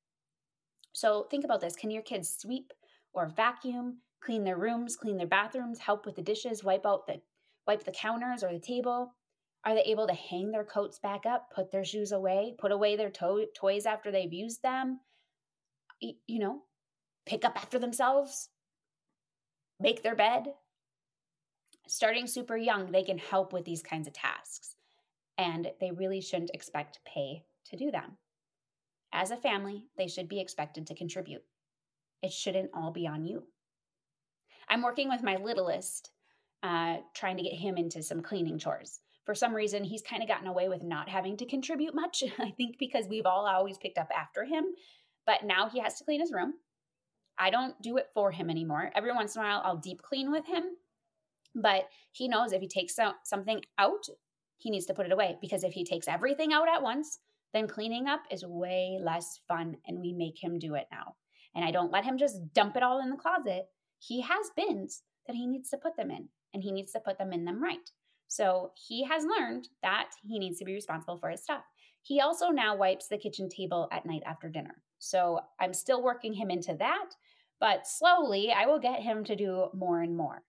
So 0.92 1.26
think 1.30 1.44
about 1.44 1.60
this 1.60 1.76
can 1.76 1.90
your 1.90 2.02
kids 2.02 2.36
sweep 2.38 2.72
or 3.12 3.28
vacuum, 3.28 3.98
clean 4.20 4.44
their 4.44 4.56
rooms, 4.56 4.96
clean 4.96 5.16
their 5.16 5.26
bathrooms, 5.26 5.78
help 5.78 6.06
with 6.06 6.16
the 6.16 6.22
dishes, 6.22 6.64
wipe 6.64 6.86
out 6.86 7.06
the 7.06 7.20
wipe 7.66 7.84
the 7.84 7.92
counters 7.92 8.42
or 8.42 8.52
the 8.52 8.58
table? 8.58 9.14
Are 9.64 9.74
they 9.74 9.82
able 9.82 10.06
to 10.06 10.14
hang 10.14 10.50
their 10.50 10.64
coats 10.64 10.98
back 10.98 11.26
up, 11.26 11.50
put 11.54 11.70
their 11.70 11.84
shoes 11.84 12.12
away, 12.12 12.54
put 12.58 12.72
away 12.72 12.96
their 12.96 13.10
to- 13.10 13.46
toys 13.54 13.86
after 13.86 14.10
they've 14.10 14.32
used 14.32 14.62
them? 14.62 15.00
You 16.00 16.38
know, 16.38 16.62
pick 17.26 17.44
up 17.44 17.56
after 17.56 17.78
themselves, 17.78 18.48
make 19.80 20.02
their 20.02 20.16
bed, 20.16 20.46
starting 21.88 22.26
super 22.26 22.56
young, 22.56 22.90
they 22.90 23.02
can 23.02 23.18
help 23.18 23.52
with 23.52 23.64
these 23.64 23.82
kinds 23.82 24.06
of 24.06 24.12
tasks. 24.12 24.76
And 25.36 25.70
they 25.80 25.90
really 25.90 26.20
shouldn't 26.20 26.50
expect 26.54 27.00
pay 27.04 27.44
to 27.70 27.76
do 27.76 27.90
them. 27.90 28.16
As 29.12 29.30
a 29.30 29.36
family, 29.36 29.84
they 29.96 30.08
should 30.08 30.28
be 30.28 30.40
expected 30.40 30.86
to 30.86 30.94
contribute. 30.94 31.42
It 32.22 32.32
shouldn't 32.32 32.70
all 32.74 32.90
be 32.90 33.06
on 33.06 33.24
you. 33.24 33.44
I'm 34.68 34.82
working 34.82 35.08
with 35.08 35.22
my 35.22 35.36
littlest, 35.36 36.10
uh, 36.62 36.98
trying 37.14 37.36
to 37.36 37.42
get 37.42 37.54
him 37.54 37.76
into 37.76 38.02
some 38.02 38.22
cleaning 38.22 38.58
chores. 38.58 39.00
For 39.24 39.34
some 39.34 39.54
reason, 39.54 39.84
he's 39.84 40.02
kind 40.02 40.22
of 40.22 40.28
gotten 40.28 40.46
away 40.46 40.68
with 40.68 40.82
not 40.82 41.08
having 41.08 41.36
to 41.38 41.46
contribute 41.46 41.94
much. 41.94 42.24
I 42.38 42.50
think 42.50 42.78
because 42.78 43.06
we've 43.08 43.26
all 43.26 43.46
always 43.46 43.78
picked 43.78 43.98
up 43.98 44.10
after 44.14 44.44
him. 44.44 44.64
But 45.26 45.44
now 45.44 45.68
he 45.68 45.80
has 45.80 45.98
to 45.98 46.04
clean 46.04 46.20
his 46.20 46.32
room. 46.32 46.54
I 47.38 47.50
don't 47.50 47.80
do 47.80 47.98
it 47.98 48.08
for 48.14 48.32
him 48.32 48.50
anymore. 48.50 48.90
Every 48.94 49.12
once 49.12 49.36
in 49.36 49.42
a 49.42 49.44
while, 49.44 49.62
I'll 49.64 49.76
deep 49.76 50.02
clean 50.02 50.30
with 50.30 50.44
him, 50.46 50.64
but 51.54 51.88
he 52.12 52.28
knows 52.28 52.52
if 52.52 52.60
he 52.60 52.68
takes 52.68 52.96
something 53.24 53.62
out, 53.78 54.06
he 54.58 54.70
needs 54.70 54.86
to 54.86 54.94
put 54.94 55.06
it 55.06 55.12
away 55.12 55.36
because 55.40 55.64
if 55.64 55.72
he 55.72 55.84
takes 55.84 56.08
everything 56.08 56.52
out 56.52 56.68
at 56.68 56.82
once, 56.82 57.18
then 57.54 57.66
cleaning 57.68 58.06
up 58.06 58.20
is 58.30 58.44
way 58.44 58.98
less 59.00 59.40
fun 59.48 59.76
and 59.86 60.00
we 60.00 60.12
make 60.12 60.42
him 60.42 60.58
do 60.58 60.74
it 60.74 60.86
now. 60.90 61.14
And 61.54 61.64
I 61.64 61.70
don't 61.70 61.92
let 61.92 62.04
him 62.04 62.18
just 62.18 62.52
dump 62.52 62.76
it 62.76 62.82
all 62.82 63.00
in 63.00 63.10
the 63.10 63.16
closet. 63.16 63.66
He 63.98 64.20
has 64.20 64.50
bins 64.56 65.02
that 65.26 65.36
he 65.36 65.46
needs 65.46 65.70
to 65.70 65.78
put 65.78 65.96
them 65.96 66.10
in 66.10 66.28
and 66.52 66.62
he 66.62 66.72
needs 66.72 66.92
to 66.92 67.00
put 67.00 67.18
them 67.18 67.32
in 67.32 67.44
them 67.44 67.62
right. 67.62 67.90
So 68.26 68.72
he 68.76 69.04
has 69.04 69.24
learned 69.24 69.68
that 69.82 70.10
he 70.22 70.38
needs 70.38 70.58
to 70.58 70.64
be 70.64 70.74
responsible 70.74 71.18
for 71.18 71.30
his 71.30 71.42
stuff. 71.42 71.62
He 72.02 72.20
also 72.20 72.48
now 72.48 72.76
wipes 72.76 73.08
the 73.08 73.18
kitchen 73.18 73.48
table 73.48 73.88
at 73.90 74.06
night 74.06 74.22
after 74.26 74.48
dinner. 74.48 74.82
So 74.98 75.40
I'm 75.60 75.72
still 75.72 76.02
working 76.02 76.34
him 76.34 76.50
into 76.50 76.74
that, 76.78 77.08
but 77.60 77.86
slowly 77.86 78.52
I 78.52 78.66
will 78.66 78.78
get 78.78 79.00
him 79.00 79.24
to 79.24 79.36
do 79.36 79.68
more 79.74 80.02
and 80.02 80.16
more. 80.16 80.42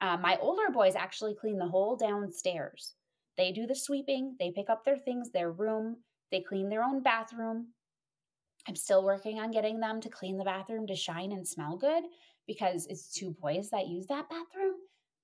Uh, 0.00 0.16
my 0.16 0.36
older 0.40 0.70
boys 0.72 0.94
actually 0.94 1.34
clean 1.34 1.58
the 1.58 1.66
whole 1.66 1.96
downstairs. 1.96 2.94
They 3.36 3.52
do 3.52 3.66
the 3.66 3.74
sweeping, 3.74 4.36
they 4.38 4.50
pick 4.50 4.68
up 4.68 4.84
their 4.84 4.98
things, 4.98 5.30
their 5.30 5.50
room, 5.50 5.96
they 6.30 6.40
clean 6.40 6.68
their 6.68 6.82
own 6.82 7.02
bathroom. 7.02 7.68
I'm 8.66 8.76
still 8.76 9.04
working 9.04 9.38
on 9.38 9.50
getting 9.50 9.80
them 9.80 10.00
to 10.00 10.08
clean 10.08 10.36
the 10.36 10.44
bathroom 10.44 10.86
to 10.88 10.94
shine 10.94 11.32
and 11.32 11.46
smell 11.46 11.76
good 11.76 12.04
because 12.46 12.86
it's 12.86 13.12
two 13.12 13.34
boys 13.40 13.70
that 13.70 13.86
use 13.86 14.06
that 14.06 14.28
bathroom, 14.28 14.74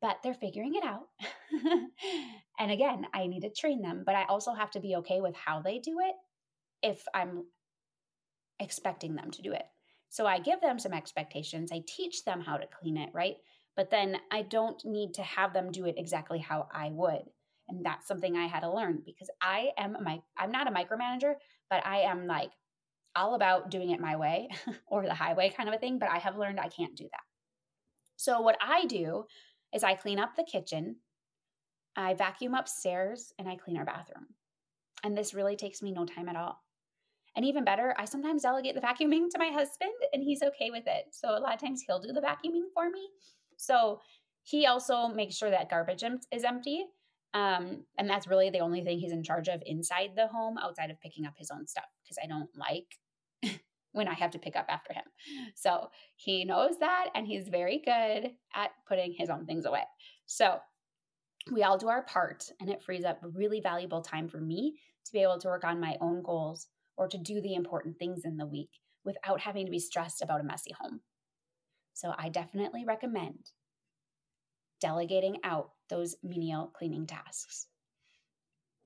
but 0.01 0.19
they're 0.23 0.35
figuring 0.35 0.75
it 0.75 0.85
out. 0.85 1.09
and 2.59 2.71
again, 2.71 3.07
I 3.13 3.27
need 3.27 3.43
to 3.43 3.51
train 3.51 3.83
them, 3.83 4.03
but 4.07 4.15
I 4.15 4.25
also 4.25 4.55
have 4.55 4.71
to 4.73 4.81
be 4.81 4.97
okay 4.97 5.21
with 5.21 5.35
how 5.35 5.61
they 5.61 5.79
do 5.79 5.99
it 6.01 6.15
if 6.83 7.05
I'm 7.15 7.45
expecting 8.61 9.15
them 9.15 9.31
to 9.33 9.43
do 9.43 9.53
it. 9.53 9.65
So 10.09 10.27
I 10.27 10.39
give 10.39 10.61
them 10.61 10.79
some 10.79 10.93
expectations. 10.93 11.73
I 11.73 11.83
teach 11.89 12.25
them 12.25 12.41
how 12.41 12.57
to 12.57 12.67
clean 12.81 12.97
it, 12.97 13.11
right? 13.13 13.37
But 13.77 13.91
then 13.91 14.17
I 14.31 14.43
don't 14.43 14.83
need 14.85 15.15
to 15.15 15.23
have 15.23 15.53
them 15.53 15.73
do 15.73 15.87
it 15.87 15.97
exactly 15.99 16.39
how 16.39 16.69
I 16.73 16.91
would. 16.93 17.23
And 17.69 17.85
that's 17.85 18.07
something 18.07 18.37
I 18.37 18.47
had 18.47 18.61
to 18.61 18.73
learn 18.73 19.03
because 19.05 19.31
I 19.41 19.71
am 19.79 19.97
my 20.03 20.21
I'm 20.37 20.53
not 20.53 20.69
a 20.69 20.71
micromanager, 20.71 21.35
but 21.71 21.85
I 21.87 22.01
am 22.01 22.27
like 22.27 22.51
all 23.17 23.35
about 23.35 23.71
doing 23.71 23.91
it 23.91 24.01
my 24.01 24.17
way 24.17 24.49
or 24.87 25.05
the 25.05 25.15
highway 25.15 25.53
kind 25.57 25.69
of 25.69 25.75
a 25.75 25.79
thing, 25.79 25.99
but 25.99 26.11
I 26.11 26.19
have 26.19 26.37
learned 26.37 26.61
I 26.61 26.69
can't 26.69 26.97
do 26.97 27.05
that. 27.05 27.23
So 28.17 28.41
what 28.41 28.59
I 28.61 28.87
do 28.87 29.25
is 29.73 29.83
I 29.83 29.95
clean 29.95 30.19
up 30.19 30.37
the 30.37 30.45
kitchen, 30.45 30.97
I 31.97 32.15
vacuum 32.15 32.55
upstairs, 32.55 33.33
and 33.39 33.49
I 33.49 33.57
clean 33.57 33.77
our 33.77 33.85
bathroom. 33.85 34.27
And 35.03 35.17
this 35.17 35.35
really 35.35 35.57
takes 35.57 35.83
me 35.83 35.93
no 35.93 36.05
time 36.05 36.29
at 36.29 36.37
all. 36.37 36.59
And 37.37 37.45
even 37.45 37.65
better, 37.65 37.95
I 37.99 38.05
sometimes 38.05 38.43
delegate 38.43 38.75
the 38.75 38.81
vacuuming 38.81 39.29
to 39.31 39.39
my 39.39 39.49
husband 39.49 39.93
and 40.13 40.23
he's 40.23 40.43
okay 40.43 40.71
with 40.71 40.85
it. 40.87 41.07
So 41.11 41.37
a 41.37 41.41
lot 41.41 41.55
of 41.55 41.61
times 41.61 41.83
he'll 41.85 41.99
do 41.99 42.13
the 42.13 42.21
vacuuming 42.21 42.69
for 42.73 42.89
me 42.91 43.09
so 43.65 44.01
he 44.43 44.67
also 44.67 45.09
makes 45.09 45.37
sure 45.37 45.51
that 45.51 45.71
garbage 45.71 46.05
is 46.31 46.45
empty. 46.45 46.85
Um, 47.33 47.85
and 47.99 48.09
that's 48.09 48.29
really 48.29 48.51
the 48.51 48.61
only 48.61 48.85
thing 48.85 48.99
he's 48.99 49.13
in 49.13 49.25
charge 49.25 49.49
of 49.49 49.63
inside 49.67 50.11
the 50.15 50.29
home 50.29 50.57
outside 50.59 50.91
of 50.91 51.01
picking 51.01 51.27
up 51.27 51.35
his 51.37 51.51
own 51.51 51.67
stuff 51.67 51.87
because 52.03 52.19
I 52.23 52.29
don't 52.29 52.51
like 52.57 53.59
when 53.93 54.07
I 54.07 54.15
have 54.15 54.31
to 54.33 54.39
pick 54.39 54.55
up 54.55 54.67
after 54.69 54.93
him. 54.93 55.03
So 55.57 55.89
he 56.15 56.45
knows 56.45 56.79
that 56.79 57.09
and 57.15 57.27
he's 57.27 57.49
very 57.49 57.83
good 57.85 58.31
at 58.55 58.71
putting 58.87 59.15
his 59.19 59.31
own 59.31 59.47
things 59.47 59.65
away. 59.65 59.83
So 60.27 60.59
we 61.51 61.63
all 61.65 61.77
do 61.77 61.89
our 61.89 62.03
part 62.03 62.51
and 62.61 62.71
it 62.71 62.83
frees 62.83 63.05
up 63.05 63.19
really 63.23 63.61
valuable 63.61 64.03
time 64.03 64.29
for 64.29 64.39
me 64.39 64.79
to 65.07 65.13
be 65.13 65.23
able 65.23 65.39
to 65.39 65.49
work 65.49 65.65
on 65.65 65.81
my 65.81 65.97
own 66.01 66.23
goals 66.23 66.69
or 66.97 67.09
to 67.09 67.19
do 67.19 67.41
the 67.41 67.55
important 67.55 67.99
things 67.99 68.23
in 68.25 68.37
the 68.37 68.47
week 68.47 68.71
without 69.05 69.41
having 69.41 69.65
to 69.67 69.73
be 69.73 69.81
stressed 69.81 70.23
about 70.23 70.41
a 70.41 70.45
messy 70.45 70.73
home. 70.81 71.01
So 71.95 72.13
I 72.17 72.29
definitely 72.29 72.85
recommend 72.85 73.51
delegating 74.81 75.39
out 75.45 75.71
those 75.89 76.17
menial 76.23 76.71
cleaning 76.75 77.07
tasks. 77.07 77.69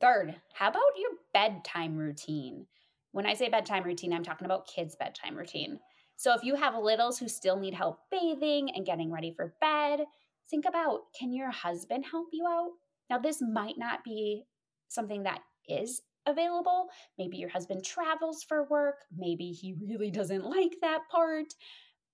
Third, 0.00 0.36
how 0.54 0.68
about 0.68 0.82
your 0.96 1.10
bedtime 1.34 1.96
routine? 1.96 2.66
When 3.10 3.26
I 3.26 3.34
say 3.34 3.48
bedtime 3.48 3.82
routine, 3.82 4.12
I'm 4.12 4.22
talking 4.22 4.44
about 4.44 4.68
kids' 4.68 4.94
bedtime 4.94 5.36
routine. 5.36 5.80
So 6.16 6.34
if 6.34 6.44
you 6.44 6.54
have 6.54 6.76
littles 6.76 7.18
who 7.18 7.28
still 7.28 7.58
need 7.58 7.74
help 7.74 7.98
bathing 8.10 8.70
and 8.74 8.86
getting 8.86 9.10
ready 9.10 9.32
for 9.34 9.54
bed, 9.60 10.04
think 10.50 10.66
about 10.66 11.00
can 11.18 11.32
your 11.32 11.50
husband 11.50 12.04
help 12.08 12.28
you 12.32 12.46
out? 12.46 12.70
Now, 13.10 13.18
this 13.18 13.40
might 13.40 13.78
not 13.78 14.04
be 14.04 14.44
something 14.88 15.24
that 15.24 15.40
is 15.68 16.02
available. 16.26 16.88
Maybe 17.18 17.38
your 17.38 17.48
husband 17.48 17.84
travels 17.84 18.42
for 18.42 18.68
work. 18.68 18.96
Maybe 19.16 19.50
he 19.50 19.74
really 19.80 20.10
doesn't 20.10 20.44
like 20.44 20.76
that 20.82 21.00
part. 21.10 21.54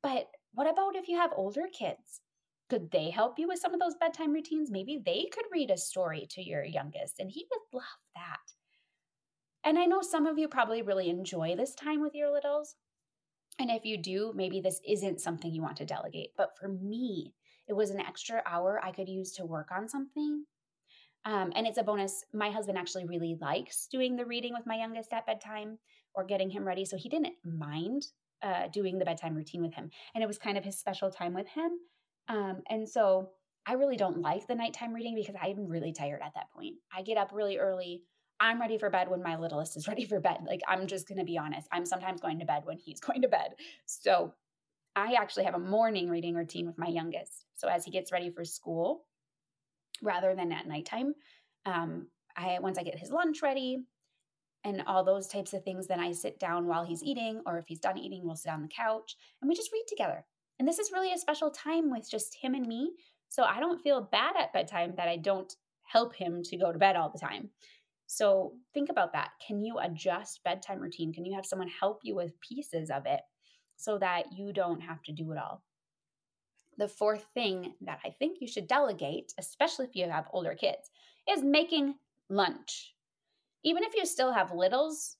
But 0.02 0.28
what 0.54 0.70
about 0.70 0.96
if 0.96 1.08
you 1.08 1.16
have 1.16 1.32
older 1.34 1.66
kids? 1.72 2.20
Could 2.70 2.90
they 2.90 3.10
help 3.10 3.38
you 3.38 3.48
with 3.48 3.58
some 3.58 3.74
of 3.74 3.80
those 3.80 3.96
bedtime 4.00 4.32
routines? 4.32 4.70
Maybe 4.70 5.00
they 5.04 5.28
could 5.32 5.44
read 5.52 5.70
a 5.70 5.76
story 5.76 6.26
to 6.30 6.42
your 6.42 6.64
youngest, 6.64 7.18
and 7.18 7.30
he 7.30 7.46
would 7.50 7.78
love 7.78 7.84
that. 8.14 8.38
And 9.64 9.78
I 9.78 9.84
know 9.86 10.02
some 10.02 10.26
of 10.26 10.38
you 10.38 10.48
probably 10.48 10.82
really 10.82 11.08
enjoy 11.08 11.56
this 11.56 11.74
time 11.74 12.00
with 12.00 12.14
your 12.14 12.32
littles. 12.32 12.76
And 13.58 13.70
if 13.70 13.84
you 13.84 13.96
do, 13.96 14.32
maybe 14.34 14.60
this 14.60 14.80
isn't 14.86 15.20
something 15.20 15.52
you 15.52 15.62
want 15.62 15.76
to 15.78 15.86
delegate. 15.86 16.30
But 16.36 16.56
for 16.58 16.68
me, 16.68 17.34
it 17.68 17.72
was 17.72 17.90
an 17.90 18.00
extra 18.00 18.42
hour 18.46 18.80
I 18.82 18.92
could 18.92 19.08
use 19.08 19.32
to 19.32 19.46
work 19.46 19.68
on 19.74 19.88
something. 19.88 20.44
Um, 21.24 21.52
and 21.54 21.66
it's 21.66 21.78
a 21.78 21.82
bonus. 21.82 22.24
My 22.34 22.50
husband 22.50 22.76
actually 22.76 23.06
really 23.06 23.38
likes 23.40 23.86
doing 23.90 24.16
the 24.16 24.26
reading 24.26 24.52
with 24.52 24.66
my 24.66 24.76
youngest 24.76 25.12
at 25.12 25.26
bedtime 25.26 25.78
or 26.14 26.24
getting 26.24 26.50
him 26.50 26.64
ready. 26.64 26.84
So 26.84 26.96
he 26.98 27.08
didn't 27.08 27.34
mind 27.44 28.04
uh, 28.44 28.68
doing 28.68 28.98
the 28.98 29.04
bedtime 29.04 29.34
routine 29.34 29.62
with 29.62 29.74
him. 29.74 29.90
And 30.14 30.22
it 30.22 30.26
was 30.26 30.38
kind 30.38 30.58
of 30.58 30.64
his 30.64 30.78
special 30.78 31.10
time 31.10 31.34
with 31.34 31.48
him. 31.48 31.70
Um, 32.28 32.62
and 32.68 32.88
so 32.88 33.30
I 33.66 33.72
really 33.72 33.96
don't 33.96 34.20
like 34.20 34.46
the 34.46 34.54
nighttime 34.54 34.92
reading 34.92 35.14
because 35.14 35.34
I'm 35.40 35.66
really 35.66 35.92
tired 35.92 36.20
at 36.22 36.34
that 36.34 36.50
point. 36.54 36.74
I 36.94 37.02
get 37.02 37.16
up 37.16 37.30
really 37.32 37.58
early. 37.58 38.02
I'm 38.38 38.60
ready 38.60 38.76
for 38.76 38.90
bed 38.90 39.08
when 39.08 39.22
my 39.22 39.36
littlest 39.36 39.76
is 39.76 39.88
ready 39.88 40.04
for 40.04 40.20
bed. 40.20 40.38
Like, 40.46 40.60
I'm 40.68 40.86
just 40.86 41.08
going 41.08 41.18
to 41.18 41.24
be 41.24 41.38
honest. 41.38 41.66
I'm 41.72 41.86
sometimes 41.86 42.20
going 42.20 42.38
to 42.40 42.44
bed 42.44 42.62
when 42.64 42.78
he's 42.78 43.00
going 43.06 43.22
to 43.22 43.28
bed. 43.28 43.54
So 43.86 44.34
I 44.94 45.14
actually 45.14 45.44
have 45.44 45.54
a 45.54 45.58
morning 45.58 46.08
reading 46.08 46.34
routine 46.34 46.66
with 46.66 46.78
my 46.78 46.88
youngest. 46.88 47.46
So 47.54 47.68
as 47.68 47.84
he 47.84 47.90
gets 47.90 48.12
ready 48.12 48.30
for 48.30 48.44
school, 48.44 49.06
rather 50.02 50.34
than 50.34 50.52
at 50.52 50.66
nighttime, 50.66 51.14
um, 51.66 52.08
I 52.36 52.58
once 52.60 52.78
I 52.78 52.82
get 52.82 52.98
his 52.98 53.10
lunch 53.10 53.42
ready 53.42 53.84
and 54.64 54.82
all 54.86 55.04
those 55.04 55.28
types 55.28 55.52
of 55.52 55.62
things, 55.62 55.86
then 55.86 56.00
I 56.00 56.12
sit 56.12 56.40
down 56.40 56.66
while 56.66 56.84
he's 56.84 57.02
eating, 57.02 57.42
or 57.46 57.58
if 57.58 57.66
he's 57.68 57.80
done 57.80 57.98
eating, 57.98 58.22
we'll 58.24 58.36
sit 58.36 58.52
on 58.52 58.62
the 58.62 58.68
couch 58.68 59.16
and 59.40 59.48
we 59.48 59.54
just 59.54 59.72
read 59.72 59.84
together. 59.88 60.24
And 60.58 60.66
this 60.66 60.78
is 60.78 60.90
really 60.92 61.12
a 61.12 61.18
special 61.18 61.50
time 61.50 61.90
with 61.90 62.10
just 62.10 62.36
him 62.40 62.54
and 62.54 62.66
me. 62.66 62.92
So 63.28 63.42
I 63.42 63.60
don't 63.60 63.82
feel 63.82 64.08
bad 64.10 64.36
at 64.38 64.52
bedtime 64.52 64.94
that 64.96 65.08
I 65.08 65.16
don't 65.16 65.52
help 65.82 66.14
him 66.14 66.42
to 66.44 66.56
go 66.56 66.72
to 66.72 66.78
bed 66.78 66.96
all 66.96 67.10
the 67.10 67.18
time. 67.18 67.50
So 68.06 68.54
think 68.72 68.90
about 68.90 69.12
that. 69.12 69.30
Can 69.46 69.60
you 69.60 69.78
adjust 69.78 70.44
bedtime 70.44 70.80
routine? 70.80 71.12
Can 71.12 71.24
you 71.24 71.34
have 71.34 71.46
someone 71.46 71.68
help 71.68 72.00
you 72.02 72.14
with 72.14 72.40
pieces 72.40 72.90
of 72.90 73.06
it 73.06 73.20
so 73.76 73.98
that 73.98 74.26
you 74.32 74.52
don't 74.52 74.80
have 74.80 75.02
to 75.02 75.12
do 75.12 75.32
it 75.32 75.38
all? 75.38 75.62
The 76.78 76.88
fourth 76.88 77.26
thing 77.34 77.74
that 77.82 78.00
I 78.04 78.10
think 78.10 78.38
you 78.40 78.48
should 78.48 78.66
delegate, 78.66 79.32
especially 79.38 79.86
if 79.86 79.94
you 79.94 80.08
have 80.08 80.28
older 80.32 80.54
kids, 80.54 80.90
is 81.28 81.42
making 81.42 81.94
lunch. 82.28 82.93
Even 83.64 83.82
if 83.82 83.94
you 83.96 84.04
still 84.06 84.32
have 84.32 84.52
littles, 84.52 85.16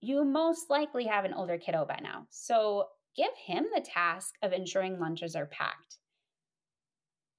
you 0.00 0.24
most 0.24 0.68
likely 0.68 1.04
have 1.06 1.24
an 1.24 1.34
older 1.34 1.58
kiddo 1.58 1.84
by 1.86 1.98
now. 2.02 2.26
So 2.30 2.86
give 3.16 3.30
him 3.46 3.66
the 3.74 3.80
task 3.80 4.34
of 4.42 4.52
ensuring 4.52 4.98
lunches 4.98 5.34
are 5.34 5.46
packed. 5.46 5.98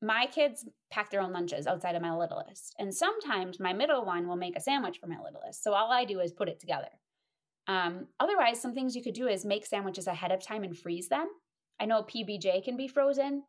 My 0.02 0.28
kids 0.28 0.66
pack 0.92 1.10
their 1.10 1.22
own 1.22 1.34
lunches 1.34 1.68
outside 1.68 1.96
of 1.96 2.02
my 2.02 2.16
littlest, 2.16 2.74
and 2.80 2.94
sometimes 2.94 3.60
my 3.60 3.74
middle 3.74 4.06
one 4.06 4.28
will 4.28 4.38
make 4.38 4.56
a 4.56 4.62
sandwich 4.62 4.98
for 4.98 5.08
my 5.08 5.18
littlest. 5.22 5.62
So 5.62 5.74
all 5.74 5.92
I 5.92 6.06
do 6.06 6.22
is 6.22 6.32
put 6.32 6.48
it 6.48 6.60
together. 6.60 6.88
Um, 7.68 8.08
otherwise, 8.20 8.62
some 8.62 8.74
things 8.74 8.96
you 8.96 9.04
could 9.04 9.14
do 9.14 9.28
is 9.28 9.46
make 9.46 9.66
sandwiches 9.66 10.08
ahead 10.08 10.32
of 10.32 10.42
time 10.42 10.64
and 10.64 10.78
freeze 10.78 11.10
them. 11.10 11.28
I 11.82 11.86
know 11.86 12.04
PBJ 12.04 12.64
can 12.64 12.78
be 12.78 12.88
frozen, 12.88 13.44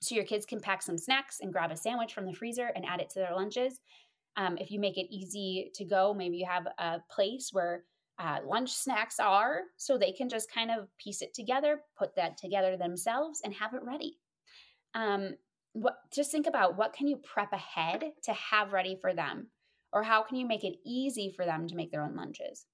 so 0.00 0.16
your 0.16 0.24
kids 0.24 0.44
can 0.44 0.60
pack 0.60 0.82
some 0.82 0.98
snacks 0.98 1.38
and 1.40 1.52
grab 1.52 1.70
a 1.70 1.76
sandwich 1.76 2.12
from 2.12 2.26
the 2.26 2.32
freezer 2.32 2.70
and 2.74 2.84
add 2.84 3.00
it 3.00 3.10
to 3.10 3.20
their 3.20 3.34
lunches. 3.34 3.80
Um, 4.36 4.58
if 4.58 4.70
you 4.70 4.80
make 4.80 4.98
it 4.98 5.14
easy 5.14 5.70
to 5.74 5.84
go, 5.84 6.12
maybe 6.12 6.36
you 6.36 6.46
have 6.46 6.66
a 6.78 7.00
place 7.10 7.50
where 7.52 7.84
uh, 8.18 8.38
lunch 8.46 8.72
snacks 8.72 9.18
are 9.18 9.62
so 9.76 9.96
they 9.96 10.12
can 10.12 10.28
just 10.28 10.50
kind 10.52 10.70
of 10.70 10.88
piece 10.98 11.22
it 11.22 11.34
together, 11.34 11.80
put 11.96 12.14
that 12.16 12.36
together 12.36 12.76
themselves, 12.76 13.40
and 13.44 13.54
have 13.54 13.74
it 13.74 13.82
ready. 13.82 14.18
Um, 14.94 15.34
what 15.72 15.96
just 16.12 16.30
think 16.30 16.46
about 16.46 16.76
what 16.76 16.92
can 16.92 17.08
you 17.08 17.16
prep 17.16 17.52
ahead 17.52 18.12
to 18.22 18.32
have 18.32 18.72
ready 18.72 18.96
for 19.00 19.12
them, 19.12 19.48
or 19.92 20.02
how 20.02 20.22
can 20.22 20.36
you 20.36 20.46
make 20.46 20.64
it 20.64 20.76
easy 20.84 21.32
for 21.34 21.44
them 21.44 21.66
to 21.68 21.76
make 21.76 21.90
their 21.90 22.04
own 22.04 22.16
lunches. 22.16 22.66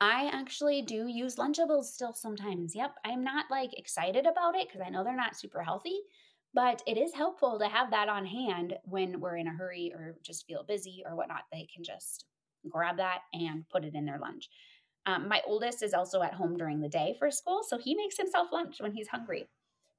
I 0.00 0.30
actually 0.32 0.82
do 0.82 1.08
use 1.08 1.36
Lunchables 1.36 1.84
still 1.86 2.12
sometimes. 2.12 2.74
Yep, 2.74 2.94
I'm 3.04 3.24
not 3.24 3.46
like 3.50 3.76
excited 3.76 4.26
about 4.26 4.54
it 4.54 4.68
because 4.68 4.80
I 4.86 4.90
know 4.90 5.02
they're 5.02 5.16
not 5.16 5.36
super 5.36 5.62
healthy, 5.62 5.98
but 6.54 6.82
it 6.86 6.96
is 6.96 7.14
helpful 7.14 7.58
to 7.58 7.66
have 7.66 7.90
that 7.90 8.08
on 8.08 8.24
hand 8.24 8.74
when 8.84 9.20
we're 9.20 9.36
in 9.36 9.48
a 9.48 9.52
hurry 9.52 9.92
or 9.94 10.16
just 10.22 10.46
feel 10.46 10.64
busy 10.66 11.02
or 11.06 11.14
whatnot. 11.14 11.42
They 11.52 11.68
can 11.72 11.84
just 11.84 12.24
grab 12.68 12.96
that 12.96 13.20
and 13.32 13.68
put 13.68 13.84
it 13.84 13.94
in 13.94 14.04
their 14.04 14.18
lunch. 14.18 14.48
Um, 15.06 15.28
my 15.28 15.40
oldest 15.46 15.82
is 15.82 15.94
also 15.94 16.22
at 16.22 16.34
home 16.34 16.56
during 16.56 16.80
the 16.80 16.88
day 16.88 17.16
for 17.18 17.30
school, 17.30 17.62
so 17.66 17.78
he 17.78 17.94
makes 17.94 18.16
himself 18.16 18.48
lunch 18.52 18.76
when 18.80 18.92
he's 18.92 19.08
hungry. 19.08 19.48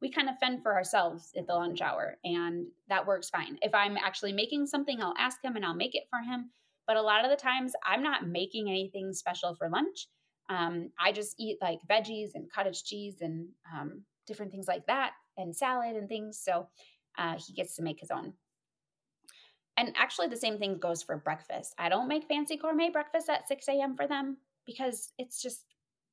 We 0.02 0.12
kind 0.12 0.30
of 0.30 0.38
fend 0.40 0.62
for 0.62 0.76
ourselves 0.76 1.32
at 1.38 1.48
the 1.48 1.56
lunch 1.56 1.82
hour, 1.82 2.18
and 2.24 2.68
that 2.90 3.08
works 3.08 3.30
fine. 3.30 3.58
If 3.62 3.74
I'm 3.74 3.98
actually 3.98 4.34
making 4.34 4.68
something, 4.68 5.02
I'll 5.02 5.16
ask 5.18 5.44
him 5.44 5.56
and 5.56 5.66
I'll 5.66 5.76
make 5.76 5.96
it 5.96 6.04
for 6.10 6.20
him. 6.20 6.52
But 6.88 6.98
a 6.98 7.02
lot 7.02 7.26
of 7.26 7.32
the 7.32 7.38
times, 7.38 7.74
I'm 7.86 8.04
not 8.04 8.28
making 8.28 8.70
anything 8.70 9.14
special 9.14 9.56
for 9.56 9.70
lunch. 9.70 10.08
Um, 10.50 10.92
I 11.00 11.12
just 11.12 11.36
eat 11.40 11.58
like 11.62 11.80
veggies 11.90 12.30
and 12.34 12.52
cottage 12.52 12.84
cheese 12.84 13.18
and 13.22 13.48
um, 13.74 14.04
different 14.26 14.52
things 14.52 14.68
like 14.68 14.86
that, 14.88 15.12
and 15.40 15.56
salad 15.56 15.96
and 15.96 16.08
things. 16.08 16.40
So 16.44 16.68
uh, 17.18 17.36
he 17.38 17.54
gets 17.54 17.76
to 17.76 17.84
make 17.84 18.00
his 18.00 18.12
own. 18.12 18.34
And 19.78 19.94
actually, 19.96 20.28
the 20.28 20.36
same 20.36 20.60
thing 20.60 20.78
goes 20.78 21.02
for 21.02 21.16
breakfast. 21.18 21.74
I 21.78 21.88
don't 21.88 22.10
make 22.10 22.28
fancy 22.28 22.58
gourmet 22.58 22.90
breakfast 22.90 23.30
at 23.30 23.48
6 23.48 23.68
a.m. 23.70 23.96
for 23.96 24.08
them 24.08 24.38
because 24.66 25.14
it's 25.18 25.42
just 25.42 25.64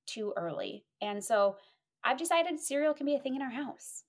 too 0.06 0.32
early. 0.36 0.84
And 1.02 1.22
so 1.22 1.56
I've 2.04 2.16
decided 2.18 2.60
cereal 2.60 2.94
can 2.94 3.06
be 3.06 3.16
a 3.16 3.18
thing 3.18 3.34
in 3.34 3.42
our 3.42 3.50
house. 3.50 4.04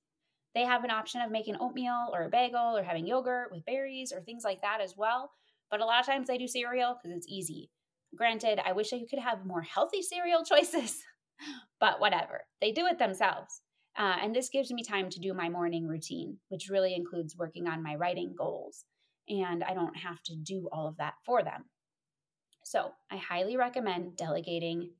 They 0.53 0.63
have 0.63 0.83
an 0.83 0.91
option 0.91 1.21
of 1.21 1.31
making 1.31 1.57
oatmeal 1.59 2.09
or 2.13 2.23
a 2.23 2.29
bagel 2.29 2.77
or 2.77 2.83
having 2.83 3.07
yogurt 3.07 3.51
with 3.51 3.65
berries 3.65 4.13
or 4.13 4.21
things 4.21 4.43
like 4.43 4.61
that 4.61 4.79
as 4.81 4.95
well. 4.95 5.31
But 5.69 5.81
a 5.81 5.85
lot 5.85 5.99
of 5.99 6.05
times 6.05 6.27
they 6.27 6.37
do 6.37 6.47
cereal 6.47 6.95
because 6.95 7.17
it's 7.17 7.27
easy. 7.27 7.69
Granted, 8.15 8.59
I 8.65 8.71
wish 8.71 8.93
I 8.93 8.99
could 9.09 9.19
have 9.19 9.45
more 9.45 9.61
healthy 9.61 10.01
cereal 10.01 10.43
choices, 10.45 11.03
but 11.79 11.99
whatever. 11.99 12.41
They 12.61 12.71
do 12.71 12.85
it 12.85 12.99
themselves. 12.99 13.61
Uh, 13.97 14.15
and 14.21 14.35
this 14.35 14.49
gives 14.49 14.71
me 14.71 14.83
time 14.83 15.09
to 15.09 15.19
do 15.19 15.33
my 15.33 15.49
morning 15.49 15.87
routine, 15.87 16.37
which 16.49 16.69
really 16.69 16.93
includes 16.93 17.35
working 17.35 17.67
on 17.67 17.81
my 17.81 17.95
writing 17.95 18.35
goals 18.37 18.85
and 19.29 19.63
I 19.63 19.73
don't 19.73 19.97
have 19.97 20.21
to 20.23 20.35
do 20.35 20.69
all 20.71 20.87
of 20.87 20.97
that 20.97 21.15
for 21.25 21.43
them. 21.43 21.65
So 22.63 22.91
I 23.11 23.17
highly 23.17 23.57
recommend 23.57 24.17
delegating 24.17 24.91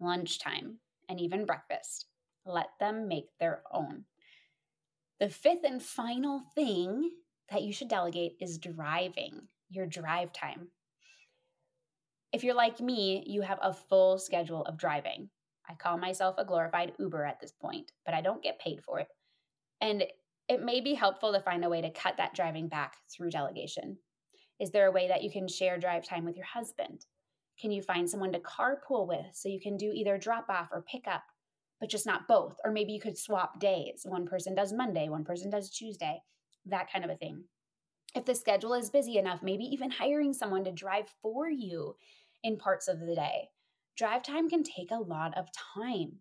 lunchtime 0.00 0.78
and 1.08 1.20
even 1.20 1.46
breakfast. 1.46 2.06
Let 2.44 2.68
them 2.78 3.08
make 3.08 3.26
their 3.38 3.62
own. 3.72 4.04
The 5.18 5.28
fifth 5.28 5.64
and 5.64 5.82
final 5.82 6.42
thing 6.54 7.10
that 7.50 7.62
you 7.62 7.72
should 7.72 7.88
delegate 7.88 8.36
is 8.40 8.58
driving, 8.58 9.48
your 9.70 9.86
drive 9.86 10.32
time. 10.32 10.68
If 12.32 12.44
you're 12.44 12.54
like 12.54 12.80
me, 12.80 13.24
you 13.26 13.42
have 13.42 13.58
a 13.62 13.72
full 13.72 14.18
schedule 14.18 14.62
of 14.64 14.76
driving. 14.76 15.30
I 15.68 15.74
call 15.74 15.98
myself 15.98 16.36
a 16.38 16.44
glorified 16.44 16.92
Uber 16.98 17.24
at 17.24 17.40
this 17.40 17.52
point, 17.52 17.92
but 18.04 18.14
I 18.14 18.20
don't 18.20 18.42
get 18.42 18.60
paid 18.60 18.82
for 18.82 19.00
it. 19.00 19.08
And 19.80 20.04
it 20.48 20.62
may 20.62 20.80
be 20.80 20.94
helpful 20.94 21.32
to 21.32 21.40
find 21.40 21.64
a 21.64 21.68
way 21.68 21.80
to 21.80 21.90
cut 21.90 22.16
that 22.18 22.34
driving 22.34 22.68
back 22.68 22.96
through 23.10 23.30
delegation. 23.30 23.98
Is 24.60 24.70
there 24.70 24.86
a 24.86 24.92
way 24.92 25.08
that 25.08 25.22
you 25.22 25.30
can 25.30 25.48
share 25.48 25.78
drive 25.78 26.04
time 26.04 26.24
with 26.24 26.36
your 26.36 26.46
husband? 26.46 27.04
Can 27.60 27.72
you 27.72 27.82
find 27.82 28.08
someone 28.08 28.32
to 28.32 28.38
carpool 28.40 29.08
with 29.08 29.26
so 29.34 29.48
you 29.48 29.60
can 29.60 29.76
do 29.76 29.90
either 29.92 30.18
drop 30.18 30.46
off 30.48 30.68
or 30.72 30.84
pick 30.90 31.06
up, 31.08 31.22
but 31.80 31.90
just 31.90 32.06
not 32.06 32.28
both? 32.28 32.56
Or 32.64 32.70
maybe 32.70 32.92
you 32.92 33.00
could 33.00 33.18
swap 33.18 33.58
days. 33.58 34.02
One 34.04 34.26
person 34.26 34.54
does 34.54 34.72
Monday, 34.72 35.08
one 35.08 35.24
person 35.24 35.50
does 35.50 35.70
Tuesday, 35.70 36.20
that 36.66 36.90
kind 36.92 37.04
of 37.04 37.10
a 37.10 37.16
thing. 37.16 37.44
If 38.14 38.24
the 38.24 38.34
schedule 38.34 38.74
is 38.74 38.88
busy 38.88 39.18
enough, 39.18 39.42
maybe 39.42 39.64
even 39.64 39.90
hiring 39.90 40.32
someone 40.32 40.64
to 40.64 40.72
drive 40.72 41.08
for 41.20 41.50
you 41.50 41.96
in 42.42 42.56
parts 42.56 42.88
of 42.88 43.00
the 43.00 43.14
day. 43.14 43.48
Drive 43.96 44.22
time 44.22 44.48
can 44.48 44.62
take 44.62 44.90
a 44.90 45.00
lot 45.00 45.36
of 45.36 45.48
time. 45.74 46.18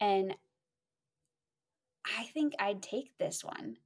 And 0.00 0.34
I 2.16 2.24
think 2.24 2.54
I'd 2.58 2.82
take 2.82 3.18
this 3.18 3.42
one. 3.44 3.76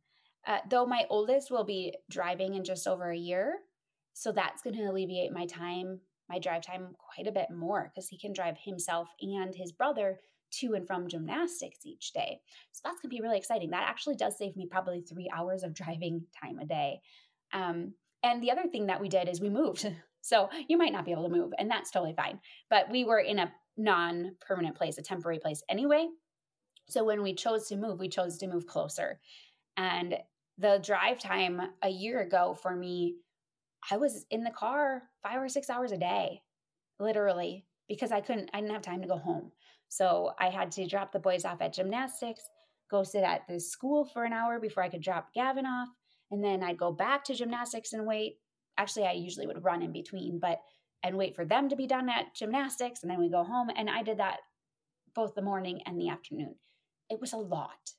Uh, 0.46 0.58
though 0.68 0.86
my 0.86 1.06
oldest 1.08 1.50
will 1.50 1.64
be 1.64 1.94
driving 2.10 2.54
in 2.54 2.64
just 2.64 2.86
over 2.86 3.10
a 3.10 3.16
year. 3.16 3.58
So 4.12 4.32
that's 4.32 4.62
going 4.62 4.76
to 4.76 4.84
alleviate 4.84 5.32
my 5.32 5.46
time, 5.46 6.00
my 6.28 6.38
drive 6.38 6.62
time 6.62 6.94
quite 6.98 7.26
a 7.26 7.32
bit 7.32 7.50
more 7.50 7.90
because 7.92 8.08
he 8.08 8.18
can 8.18 8.32
drive 8.32 8.56
himself 8.58 9.08
and 9.20 9.54
his 9.54 9.72
brother 9.72 10.18
to 10.52 10.74
and 10.74 10.86
from 10.86 11.08
gymnastics 11.08 11.86
each 11.86 12.12
day. 12.12 12.40
So 12.72 12.82
that's 12.84 13.00
going 13.00 13.10
to 13.10 13.16
be 13.16 13.22
really 13.22 13.38
exciting. 13.38 13.70
That 13.70 13.88
actually 13.88 14.16
does 14.16 14.36
save 14.36 14.56
me 14.56 14.66
probably 14.70 15.00
three 15.00 15.30
hours 15.34 15.62
of 15.62 15.74
driving 15.74 16.26
time 16.42 16.58
a 16.58 16.66
day. 16.66 17.00
Um, 17.52 17.94
and 18.22 18.42
the 18.42 18.50
other 18.50 18.68
thing 18.70 18.86
that 18.86 19.00
we 19.00 19.08
did 19.08 19.28
is 19.28 19.40
we 19.40 19.50
moved. 19.50 19.90
So 20.22 20.48
you 20.68 20.78
might 20.78 20.92
not 20.92 21.04
be 21.04 21.12
able 21.12 21.28
to 21.28 21.36
move, 21.36 21.52
and 21.58 21.70
that's 21.70 21.90
totally 21.90 22.14
fine. 22.14 22.40
But 22.70 22.90
we 22.90 23.04
were 23.04 23.18
in 23.18 23.38
a 23.38 23.52
non 23.76 24.36
permanent 24.40 24.76
place, 24.76 24.96
a 24.96 25.02
temporary 25.02 25.38
place 25.38 25.62
anyway. 25.68 26.08
So 26.88 27.04
when 27.04 27.22
we 27.22 27.34
chose 27.34 27.68
to 27.68 27.76
move, 27.76 27.98
we 27.98 28.08
chose 28.08 28.38
to 28.38 28.46
move 28.46 28.66
closer. 28.66 29.20
And 29.76 30.16
the 30.58 30.80
drive 30.82 31.18
time 31.18 31.60
a 31.82 31.88
year 31.88 32.20
ago 32.20 32.56
for 32.60 32.74
me, 32.74 33.16
I 33.90 33.96
was 33.96 34.26
in 34.30 34.44
the 34.44 34.50
car 34.50 35.02
five 35.22 35.40
or 35.40 35.48
six 35.48 35.68
hours 35.68 35.92
a 35.92 35.96
day, 35.98 36.42
literally, 36.98 37.66
because 37.88 38.12
I 38.12 38.20
couldn't, 38.20 38.50
I 38.52 38.60
didn't 38.60 38.72
have 38.72 38.82
time 38.82 39.02
to 39.02 39.08
go 39.08 39.18
home. 39.18 39.52
So 39.88 40.32
I 40.38 40.50
had 40.50 40.70
to 40.72 40.86
drop 40.86 41.12
the 41.12 41.18
boys 41.18 41.44
off 41.44 41.60
at 41.60 41.74
gymnastics, 41.74 42.42
go 42.90 43.02
sit 43.02 43.24
at 43.24 43.42
the 43.48 43.58
school 43.58 44.04
for 44.04 44.24
an 44.24 44.32
hour 44.32 44.60
before 44.60 44.82
I 44.82 44.88
could 44.88 45.02
drop 45.02 45.34
Gavin 45.34 45.66
off. 45.66 45.88
And 46.30 46.42
then 46.42 46.62
I'd 46.62 46.78
go 46.78 46.92
back 46.92 47.24
to 47.24 47.34
gymnastics 47.34 47.92
and 47.92 48.06
wait. 48.06 48.36
Actually, 48.78 49.06
I 49.06 49.12
usually 49.12 49.46
would 49.46 49.64
run 49.64 49.82
in 49.82 49.92
between, 49.92 50.38
but 50.38 50.60
and 51.02 51.16
wait 51.16 51.34
for 51.34 51.44
them 51.44 51.68
to 51.68 51.76
be 51.76 51.86
done 51.86 52.08
at 52.08 52.34
gymnastics. 52.34 53.02
And 53.02 53.10
then 53.10 53.18
we 53.18 53.28
go 53.28 53.42
home. 53.42 53.70
And 53.76 53.90
I 53.90 54.02
did 54.02 54.18
that 54.18 54.38
both 55.14 55.34
the 55.34 55.42
morning 55.42 55.80
and 55.84 56.00
the 56.00 56.08
afternoon 56.08 56.54
it 57.12 57.20
was 57.20 57.34
a 57.34 57.38
lot. 57.38 57.92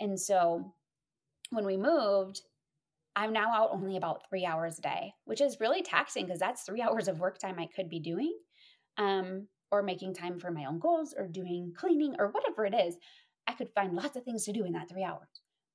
And 0.00 0.18
so 0.18 0.74
when 1.50 1.64
we 1.64 1.76
moved, 1.76 2.42
I'm 3.16 3.32
now 3.32 3.52
out 3.52 3.70
only 3.72 3.96
about 3.96 4.28
three 4.28 4.44
hours 4.44 4.78
a 4.78 4.82
day, 4.82 5.14
which 5.24 5.40
is 5.40 5.60
really 5.60 5.82
taxing 5.82 6.26
because 6.26 6.40
that's 6.40 6.62
three 6.62 6.82
hours 6.82 7.08
of 7.08 7.20
work 7.20 7.38
time 7.38 7.58
I 7.58 7.66
could 7.66 7.88
be 7.88 8.00
doing, 8.00 8.36
um, 8.96 9.46
or 9.70 9.82
making 9.82 10.14
time 10.14 10.38
for 10.38 10.50
my 10.50 10.64
own 10.64 10.78
goals, 10.78 11.14
or 11.16 11.26
doing 11.26 11.72
cleaning, 11.76 12.16
or 12.18 12.28
whatever 12.28 12.66
it 12.66 12.74
is. 12.74 12.96
I 13.46 13.52
could 13.52 13.70
find 13.70 13.94
lots 13.94 14.16
of 14.16 14.24
things 14.24 14.44
to 14.44 14.52
do 14.52 14.64
in 14.64 14.72
that 14.72 14.88
three 14.88 15.04
hours, 15.04 15.28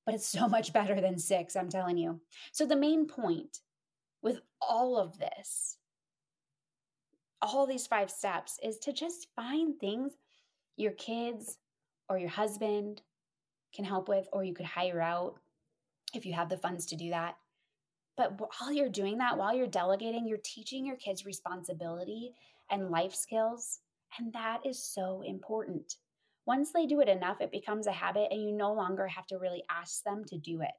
but 0.04 0.14
it's 0.14 0.28
so 0.28 0.46
much 0.48 0.72
better 0.72 1.00
than 1.00 1.18
six, 1.18 1.56
I'm 1.56 1.68
telling 1.68 1.96
you. 1.96 2.20
So, 2.52 2.66
the 2.66 2.76
main 2.76 3.06
point 3.06 3.58
with 4.24 4.40
all 4.60 4.98
of 4.98 5.18
this, 5.18 5.76
all 7.42 7.66
these 7.66 7.86
five 7.86 8.10
steps, 8.10 8.58
is 8.62 8.78
to 8.78 8.92
just 8.92 9.28
find 9.36 9.78
things 9.78 10.14
your 10.76 10.92
kids 10.92 11.58
or 12.08 12.18
your 12.18 12.30
husband 12.30 13.02
can 13.74 13.84
help 13.84 14.08
with, 14.08 14.26
or 14.32 14.42
you 14.42 14.54
could 14.54 14.66
hire 14.66 15.00
out 15.00 15.34
if 16.14 16.24
you 16.24 16.32
have 16.32 16.48
the 16.48 16.56
funds 16.56 16.86
to 16.86 16.96
do 16.96 17.10
that. 17.10 17.36
But 18.16 18.40
while 18.40 18.72
you're 18.72 18.88
doing 18.88 19.18
that, 19.18 19.36
while 19.36 19.54
you're 19.54 19.66
delegating, 19.66 20.26
you're 20.26 20.38
teaching 20.42 20.86
your 20.86 20.96
kids 20.96 21.26
responsibility 21.26 22.32
and 22.70 22.90
life 22.90 23.14
skills. 23.14 23.80
And 24.18 24.32
that 24.32 24.60
is 24.64 24.82
so 24.82 25.22
important. 25.26 25.96
Once 26.46 26.72
they 26.72 26.86
do 26.86 27.00
it 27.00 27.08
enough, 27.08 27.40
it 27.40 27.50
becomes 27.50 27.86
a 27.86 27.92
habit, 27.92 28.28
and 28.30 28.40
you 28.42 28.52
no 28.52 28.72
longer 28.72 29.06
have 29.06 29.26
to 29.26 29.38
really 29.38 29.64
ask 29.70 30.02
them 30.04 30.24
to 30.26 30.38
do 30.38 30.60
it. 30.62 30.70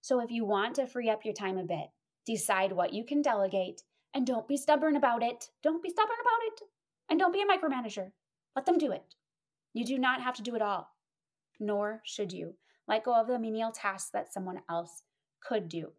So, 0.00 0.20
if 0.20 0.30
you 0.30 0.44
want 0.44 0.74
to 0.76 0.86
free 0.86 1.08
up 1.08 1.24
your 1.24 1.34
time 1.34 1.58
a 1.58 1.64
bit, 1.64 1.86
decide 2.26 2.72
what 2.72 2.92
you 2.92 3.04
can 3.04 3.22
delegate 3.22 3.82
and 4.14 4.26
don't 4.26 4.48
be 4.48 4.56
stubborn 4.56 4.96
about 4.96 5.22
it. 5.22 5.48
Don't 5.62 5.82
be 5.82 5.90
stubborn 5.90 6.16
about 6.20 6.46
it. 6.52 6.60
And 7.08 7.18
don't 7.18 7.32
be 7.32 7.42
a 7.42 7.46
micromanager. 7.46 8.10
Let 8.54 8.66
them 8.66 8.78
do 8.78 8.92
it. 8.92 9.14
You 9.72 9.84
do 9.84 9.98
not 9.98 10.20
have 10.20 10.34
to 10.36 10.42
do 10.42 10.54
it 10.54 10.62
all, 10.62 10.88
nor 11.58 12.02
should 12.04 12.32
you. 12.32 12.54
Let 12.86 13.04
go 13.04 13.18
of 13.18 13.26
the 13.26 13.38
menial 13.38 13.72
tasks 13.72 14.10
that 14.12 14.32
someone 14.32 14.60
else 14.68 15.02
could 15.42 15.68
do 15.68 15.92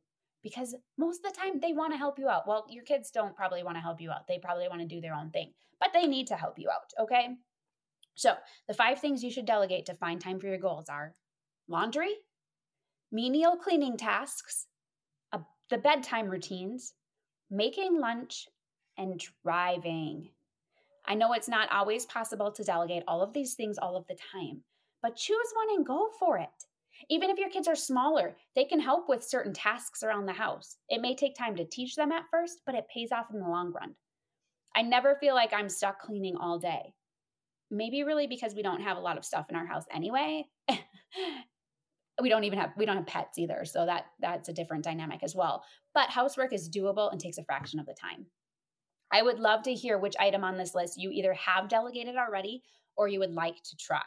because 0.43 0.75
most 0.97 1.25
of 1.25 1.33
the 1.33 1.39
time 1.39 1.59
they 1.59 1.73
want 1.73 1.93
to 1.93 1.97
help 1.97 2.19
you 2.19 2.27
out. 2.27 2.47
Well, 2.47 2.65
your 2.69 2.83
kids 2.83 3.09
don't 3.09 3.35
probably 3.35 3.63
want 3.63 3.77
to 3.77 3.81
help 3.81 4.01
you 4.01 4.11
out. 4.11 4.27
They 4.27 4.37
probably 4.37 4.67
want 4.67 4.81
to 4.81 4.87
do 4.87 5.01
their 5.01 5.15
own 5.15 5.31
thing, 5.31 5.53
but 5.79 5.89
they 5.93 6.05
need 6.05 6.27
to 6.27 6.35
help 6.35 6.59
you 6.59 6.69
out, 6.69 6.91
okay? 7.01 7.29
So, 8.15 8.35
the 8.67 8.73
five 8.73 8.99
things 8.99 9.23
you 9.23 9.31
should 9.31 9.45
delegate 9.45 9.87
to 9.87 9.95
find 9.95 10.21
time 10.21 10.39
for 10.39 10.47
your 10.47 10.59
goals 10.59 10.89
are 10.89 11.15
laundry, 11.67 12.13
menial 13.11 13.55
cleaning 13.55 13.97
tasks, 13.97 14.67
the 15.69 15.77
bedtime 15.77 16.29
routines, 16.29 16.93
making 17.49 17.99
lunch, 17.99 18.47
and 18.97 19.21
driving. 19.43 20.29
I 21.05 21.15
know 21.15 21.33
it's 21.33 21.49
not 21.49 21.71
always 21.71 22.05
possible 22.05 22.51
to 22.51 22.63
delegate 22.63 23.03
all 23.07 23.21
of 23.21 23.33
these 23.33 23.55
things 23.55 23.77
all 23.77 23.95
of 23.95 24.07
the 24.07 24.17
time, 24.31 24.61
but 25.01 25.15
choose 25.15 25.53
one 25.55 25.75
and 25.75 25.85
go 25.85 26.09
for 26.19 26.37
it. 26.37 26.49
Even 27.09 27.29
if 27.29 27.37
your 27.37 27.49
kids 27.49 27.67
are 27.67 27.75
smaller, 27.75 28.35
they 28.55 28.63
can 28.63 28.79
help 28.79 29.09
with 29.09 29.23
certain 29.23 29.53
tasks 29.53 30.03
around 30.03 30.25
the 30.25 30.33
house. 30.33 30.77
It 30.89 31.01
may 31.01 31.15
take 31.15 31.35
time 31.35 31.55
to 31.55 31.65
teach 31.65 31.95
them 31.95 32.11
at 32.11 32.29
first, 32.31 32.59
but 32.65 32.75
it 32.75 32.87
pays 32.93 33.11
off 33.11 33.31
in 33.33 33.39
the 33.39 33.47
long 33.47 33.73
run. 33.73 33.95
I 34.75 34.81
never 34.81 35.15
feel 35.15 35.35
like 35.35 35.53
I'm 35.53 35.69
stuck 35.69 35.99
cleaning 35.99 36.37
all 36.37 36.59
day. 36.59 36.93
Maybe 37.69 38.03
really 38.03 38.27
because 38.27 38.55
we 38.55 38.61
don't 38.61 38.81
have 38.81 38.97
a 38.97 39.01
lot 39.01 39.17
of 39.17 39.25
stuff 39.25 39.47
in 39.49 39.55
our 39.55 39.65
house 39.65 39.85
anyway. 39.91 40.45
we 42.21 42.29
don't 42.29 42.43
even 42.43 42.59
have 42.59 42.71
we 42.77 42.85
don't 42.85 42.97
have 42.97 43.07
pets 43.07 43.37
either, 43.37 43.65
so 43.65 43.85
that 43.85 44.05
that's 44.19 44.49
a 44.49 44.53
different 44.53 44.83
dynamic 44.83 45.23
as 45.23 45.35
well. 45.35 45.63
But 45.93 46.09
housework 46.09 46.53
is 46.53 46.69
doable 46.69 47.11
and 47.11 47.19
takes 47.19 47.37
a 47.37 47.43
fraction 47.43 47.79
of 47.79 47.85
the 47.85 47.95
time. 47.99 48.25
I 49.11 49.21
would 49.21 49.39
love 49.39 49.63
to 49.63 49.73
hear 49.73 49.99
which 49.99 50.15
item 50.19 50.43
on 50.43 50.57
this 50.57 50.73
list 50.73 50.99
you 50.99 51.11
either 51.11 51.33
have 51.33 51.69
delegated 51.69 52.15
already 52.15 52.63
or 52.95 53.07
you 53.07 53.19
would 53.19 53.33
like 53.33 53.57
to 53.63 53.77
try. 53.77 54.01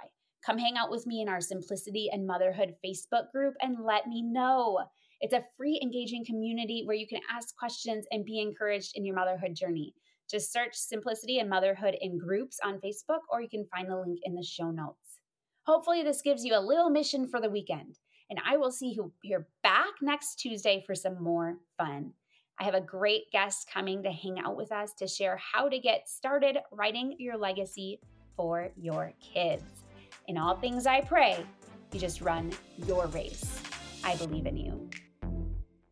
Come 0.45 0.59
hang 0.59 0.77
out 0.77 0.91
with 0.91 1.07
me 1.07 1.21
in 1.21 1.29
our 1.29 1.41
Simplicity 1.41 2.09
and 2.13 2.27
Motherhood 2.27 2.75
Facebook 2.85 3.31
group 3.33 3.55
and 3.61 3.85
let 3.85 4.07
me 4.07 4.23
know. 4.23 4.81
It's 5.21 5.33
a 5.33 5.45
free, 5.57 5.81
engaging 5.83 6.25
community 6.25 6.83
where 6.85 6.97
you 6.97 7.07
can 7.07 7.21
ask 7.33 7.57
questions 7.57 8.05
and 8.11 8.25
be 8.25 8.41
encouraged 8.41 8.93
in 8.95 9.05
your 9.05 9.17
motherhood 9.17 9.55
journey. 9.55 9.95
Just 10.31 10.53
search 10.53 10.75
Simplicity 10.75 11.39
and 11.39 11.49
Motherhood 11.49 11.97
in 12.01 12.19
groups 12.19 12.59
on 12.65 12.81
Facebook, 12.81 13.21
or 13.31 13.41
you 13.41 13.49
can 13.49 13.67
find 13.75 13.89
the 13.89 13.97
link 13.97 14.19
in 14.25 14.35
the 14.35 14.43
show 14.43 14.71
notes. 14.71 15.06
Hopefully, 15.67 16.05
this 16.05 16.23
gives 16.23 16.45
you 16.45 16.57
a 16.57 16.61
little 16.61 16.91
mission 16.91 17.27
for 17.27 17.41
the 17.41 17.51
weekend, 17.51 17.99
and 18.31 18.41
I 18.47 18.57
will 18.57 18.71
see 18.71 18.95
you 18.97 19.13
here 19.23 19.49
back 19.65 19.95
next 20.01 20.37
Tuesday 20.37 20.85
for 20.87 20.95
some 20.95 21.21
more 21.21 21.59
fun. 21.77 22.13
I 22.61 22.65
have 22.65 22.75
a 22.75 22.81
great 22.81 23.31
guest 23.33 23.69
coming 23.73 24.05
to 24.05 24.11
hang 24.13 24.39
out 24.39 24.57
with 24.57 24.71
us 24.71 24.95
to 24.95 25.09
share 25.09 25.37
how 25.37 25.69
to 25.69 25.79
get 25.81 26.09
started 26.09 26.59
writing 26.71 27.17
your 27.19 27.37
legacy 27.37 27.99
for 28.37 28.71
your 28.77 29.13
kids. 29.21 29.65
In 30.29 30.39
all 30.39 30.57
things 30.57 30.87
I 30.87 31.01
pray, 31.01 31.45
you 31.93 31.99
just 31.99 32.21
run 32.21 32.53
your 32.87 33.07
race. 33.09 33.61
I 34.05 34.15
believe 34.17 34.47
in 34.47 34.57
you. 34.57 34.89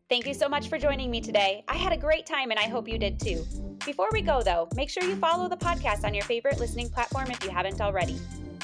Thank 0.09 0.25
you 0.25 0.33
so 0.33 0.47
much 0.47 0.69
for 0.69 0.77
joining 0.77 1.11
me 1.11 1.19
today. 1.19 1.65
I 1.67 1.75
had 1.75 1.91
a 1.91 1.97
great 1.97 2.25
time 2.25 2.49
and 2.49 2.59
I 2.59 2.69
hope 2.69 2.87
you 2.87 2.97
did 2.97 3.19
too. 3.19 3.45
Before 3.85 4.07
we 4.13 4.21
go, 4.21 4.41
though, 4.41 4.69
make 4.75 4.89
sure 4.89 5.03
you 5.03 5.17
follow 5.17 5.49
the 5.49 5.57
podcast 5.57 6.05
on 6.05 6.13
your 6.13 6.23
favorite 6.23 6.59
listening 6.59 6.89
platform 6.89 7.29
if 7.29 7.43
you 7.43 7.49
haven't 7.49 7.81
already. 7.81 8.17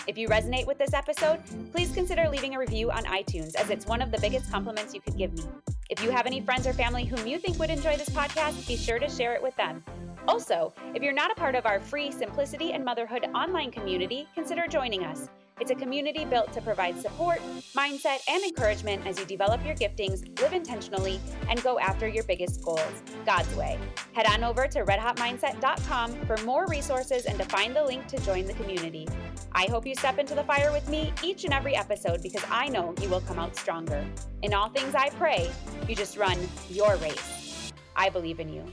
If 0.08 0.18
you 0.18 0.28
resonate 0.28 0.66
with 0.66 0.80
this 0.80 0.94
episode, 0.94 1.40
please 1.72 1.92
consider 1.92 2.28
leaving 2.28 2.56
a 2.56 2.60
review 2.60 2.90
on 2.90 3.04
iTunes, 3.06 3.56
as 3.56 3.70
it's 3.70 3.86
one 3.86 4.02
of 4.02 4.12
the 4.12 4.20
biggest 4.20 4.52
compliments 4.52 4.96
you 4.96 5.02
could 5.02 5.16
give 5.16 5.34
me. 5.34 5.44
If 5.90 6.04
you 6.04 6.10
have 6.10 6.26
any 6.26 6.42
friends 6.42 6.66
or 6.66 6.74
family 6.74 7.06
whom 7.06 7.28
you 7.28 7.38
think 7.38 7.60
would 7.60 7.70
enjoy 7.70 7.98
this 7.98 8.10
podcast, 8.10 8.68
be 8.68 8.78
sure 8.78 8.98
to 8.98 9.10
share 9.10 9.36
it 9.36 9.44
with 9.44 9.56
them. 9.58 9.84
Also, 10.28 10.74
if 10.96 11.04
you're 11.04 11.14
not 11.14 11.32
a 11.32 11.36
part 11.36 11.56
of 11.56 11.66
our 11.66 11.80
free 11.80 12.12
Simplicity 12.12 12.74
and 12.74 12.84
Motherhood 12.84 13.26
online 13.36 13.72
community, 13.72 14.28
consider 14.34 14.66
joining 14.68 15.04
us. 15.04 15.30
It's 15.62 15.69
a 15.69 15.76
community 15.76 16.26
built 16.26 16.52
to 16.54 16.62
provide 16.62 17.00
support, 17.00 17.39
mindset, 17.78 18.17
and 18.28 18.43
encouragement 18.43 19.06
as 19.06 19.19
you 19.19 19.26
develop 19.26 19.63
your 19.63 19.76
giftings, 19.76 20.28
live 20.41 20.54
intentionally, 20.54 21.19
and 21.47 21.62
go 21.62 21.78
after 21.78 22.08
your 22.08 22.24
biggest 22.24 22.63
goals 22.63 23.04
God's 23.28 23.56
way. 23.56 23.78
Head 24.13 24.26
on 24.26 24.43
over 24.43 24.67
to 24.67 24.84
redhotmindset.com 24.84 26.26
for 26.26 26.38
more 26.38 26.65
resources 26.65 27.26
and 27.26 27.38
to 27.38 27.45
find 27.45 27.76
the 27.76 27.84
link 27.84 28.08
to 28.08 28.17
join 28.21 28.45
the 28.45 28.54
community. 28.54 29.08
I 29.52 29.67
hope 29.69 29.86
you 29.86 29.93
step 29.93 30.17
into 30.17 30.34
the 30.34 30.43
fire 30.45 30.71
with 30.71 30.89
me 30.89 31.13
each 31.24 31.43
and 31.43 31.54
every 31.54 31.76
episode 31.76 32.24
because 32.24 32.43
I 32.50 32.67
know 32.67 32.95
you 33.00 33.08
will 33.08 33.21
come 33.21 33.38
out 33.38 33.56
stronger. 33.56 34.04
In 34.41 34.56
all 34.56 34.69
things 34.69 34.95
I 34.95 35.12
pray, 35.12 35.52
you 35.88 35.95
just 35.95 36.17
run 36.17 36.39
your 36.71 36.95
race. 36.95 37.71
I 37.95 38.10
believe 38.10 38.39
in 38.39 38.50
you. 38.50 38.65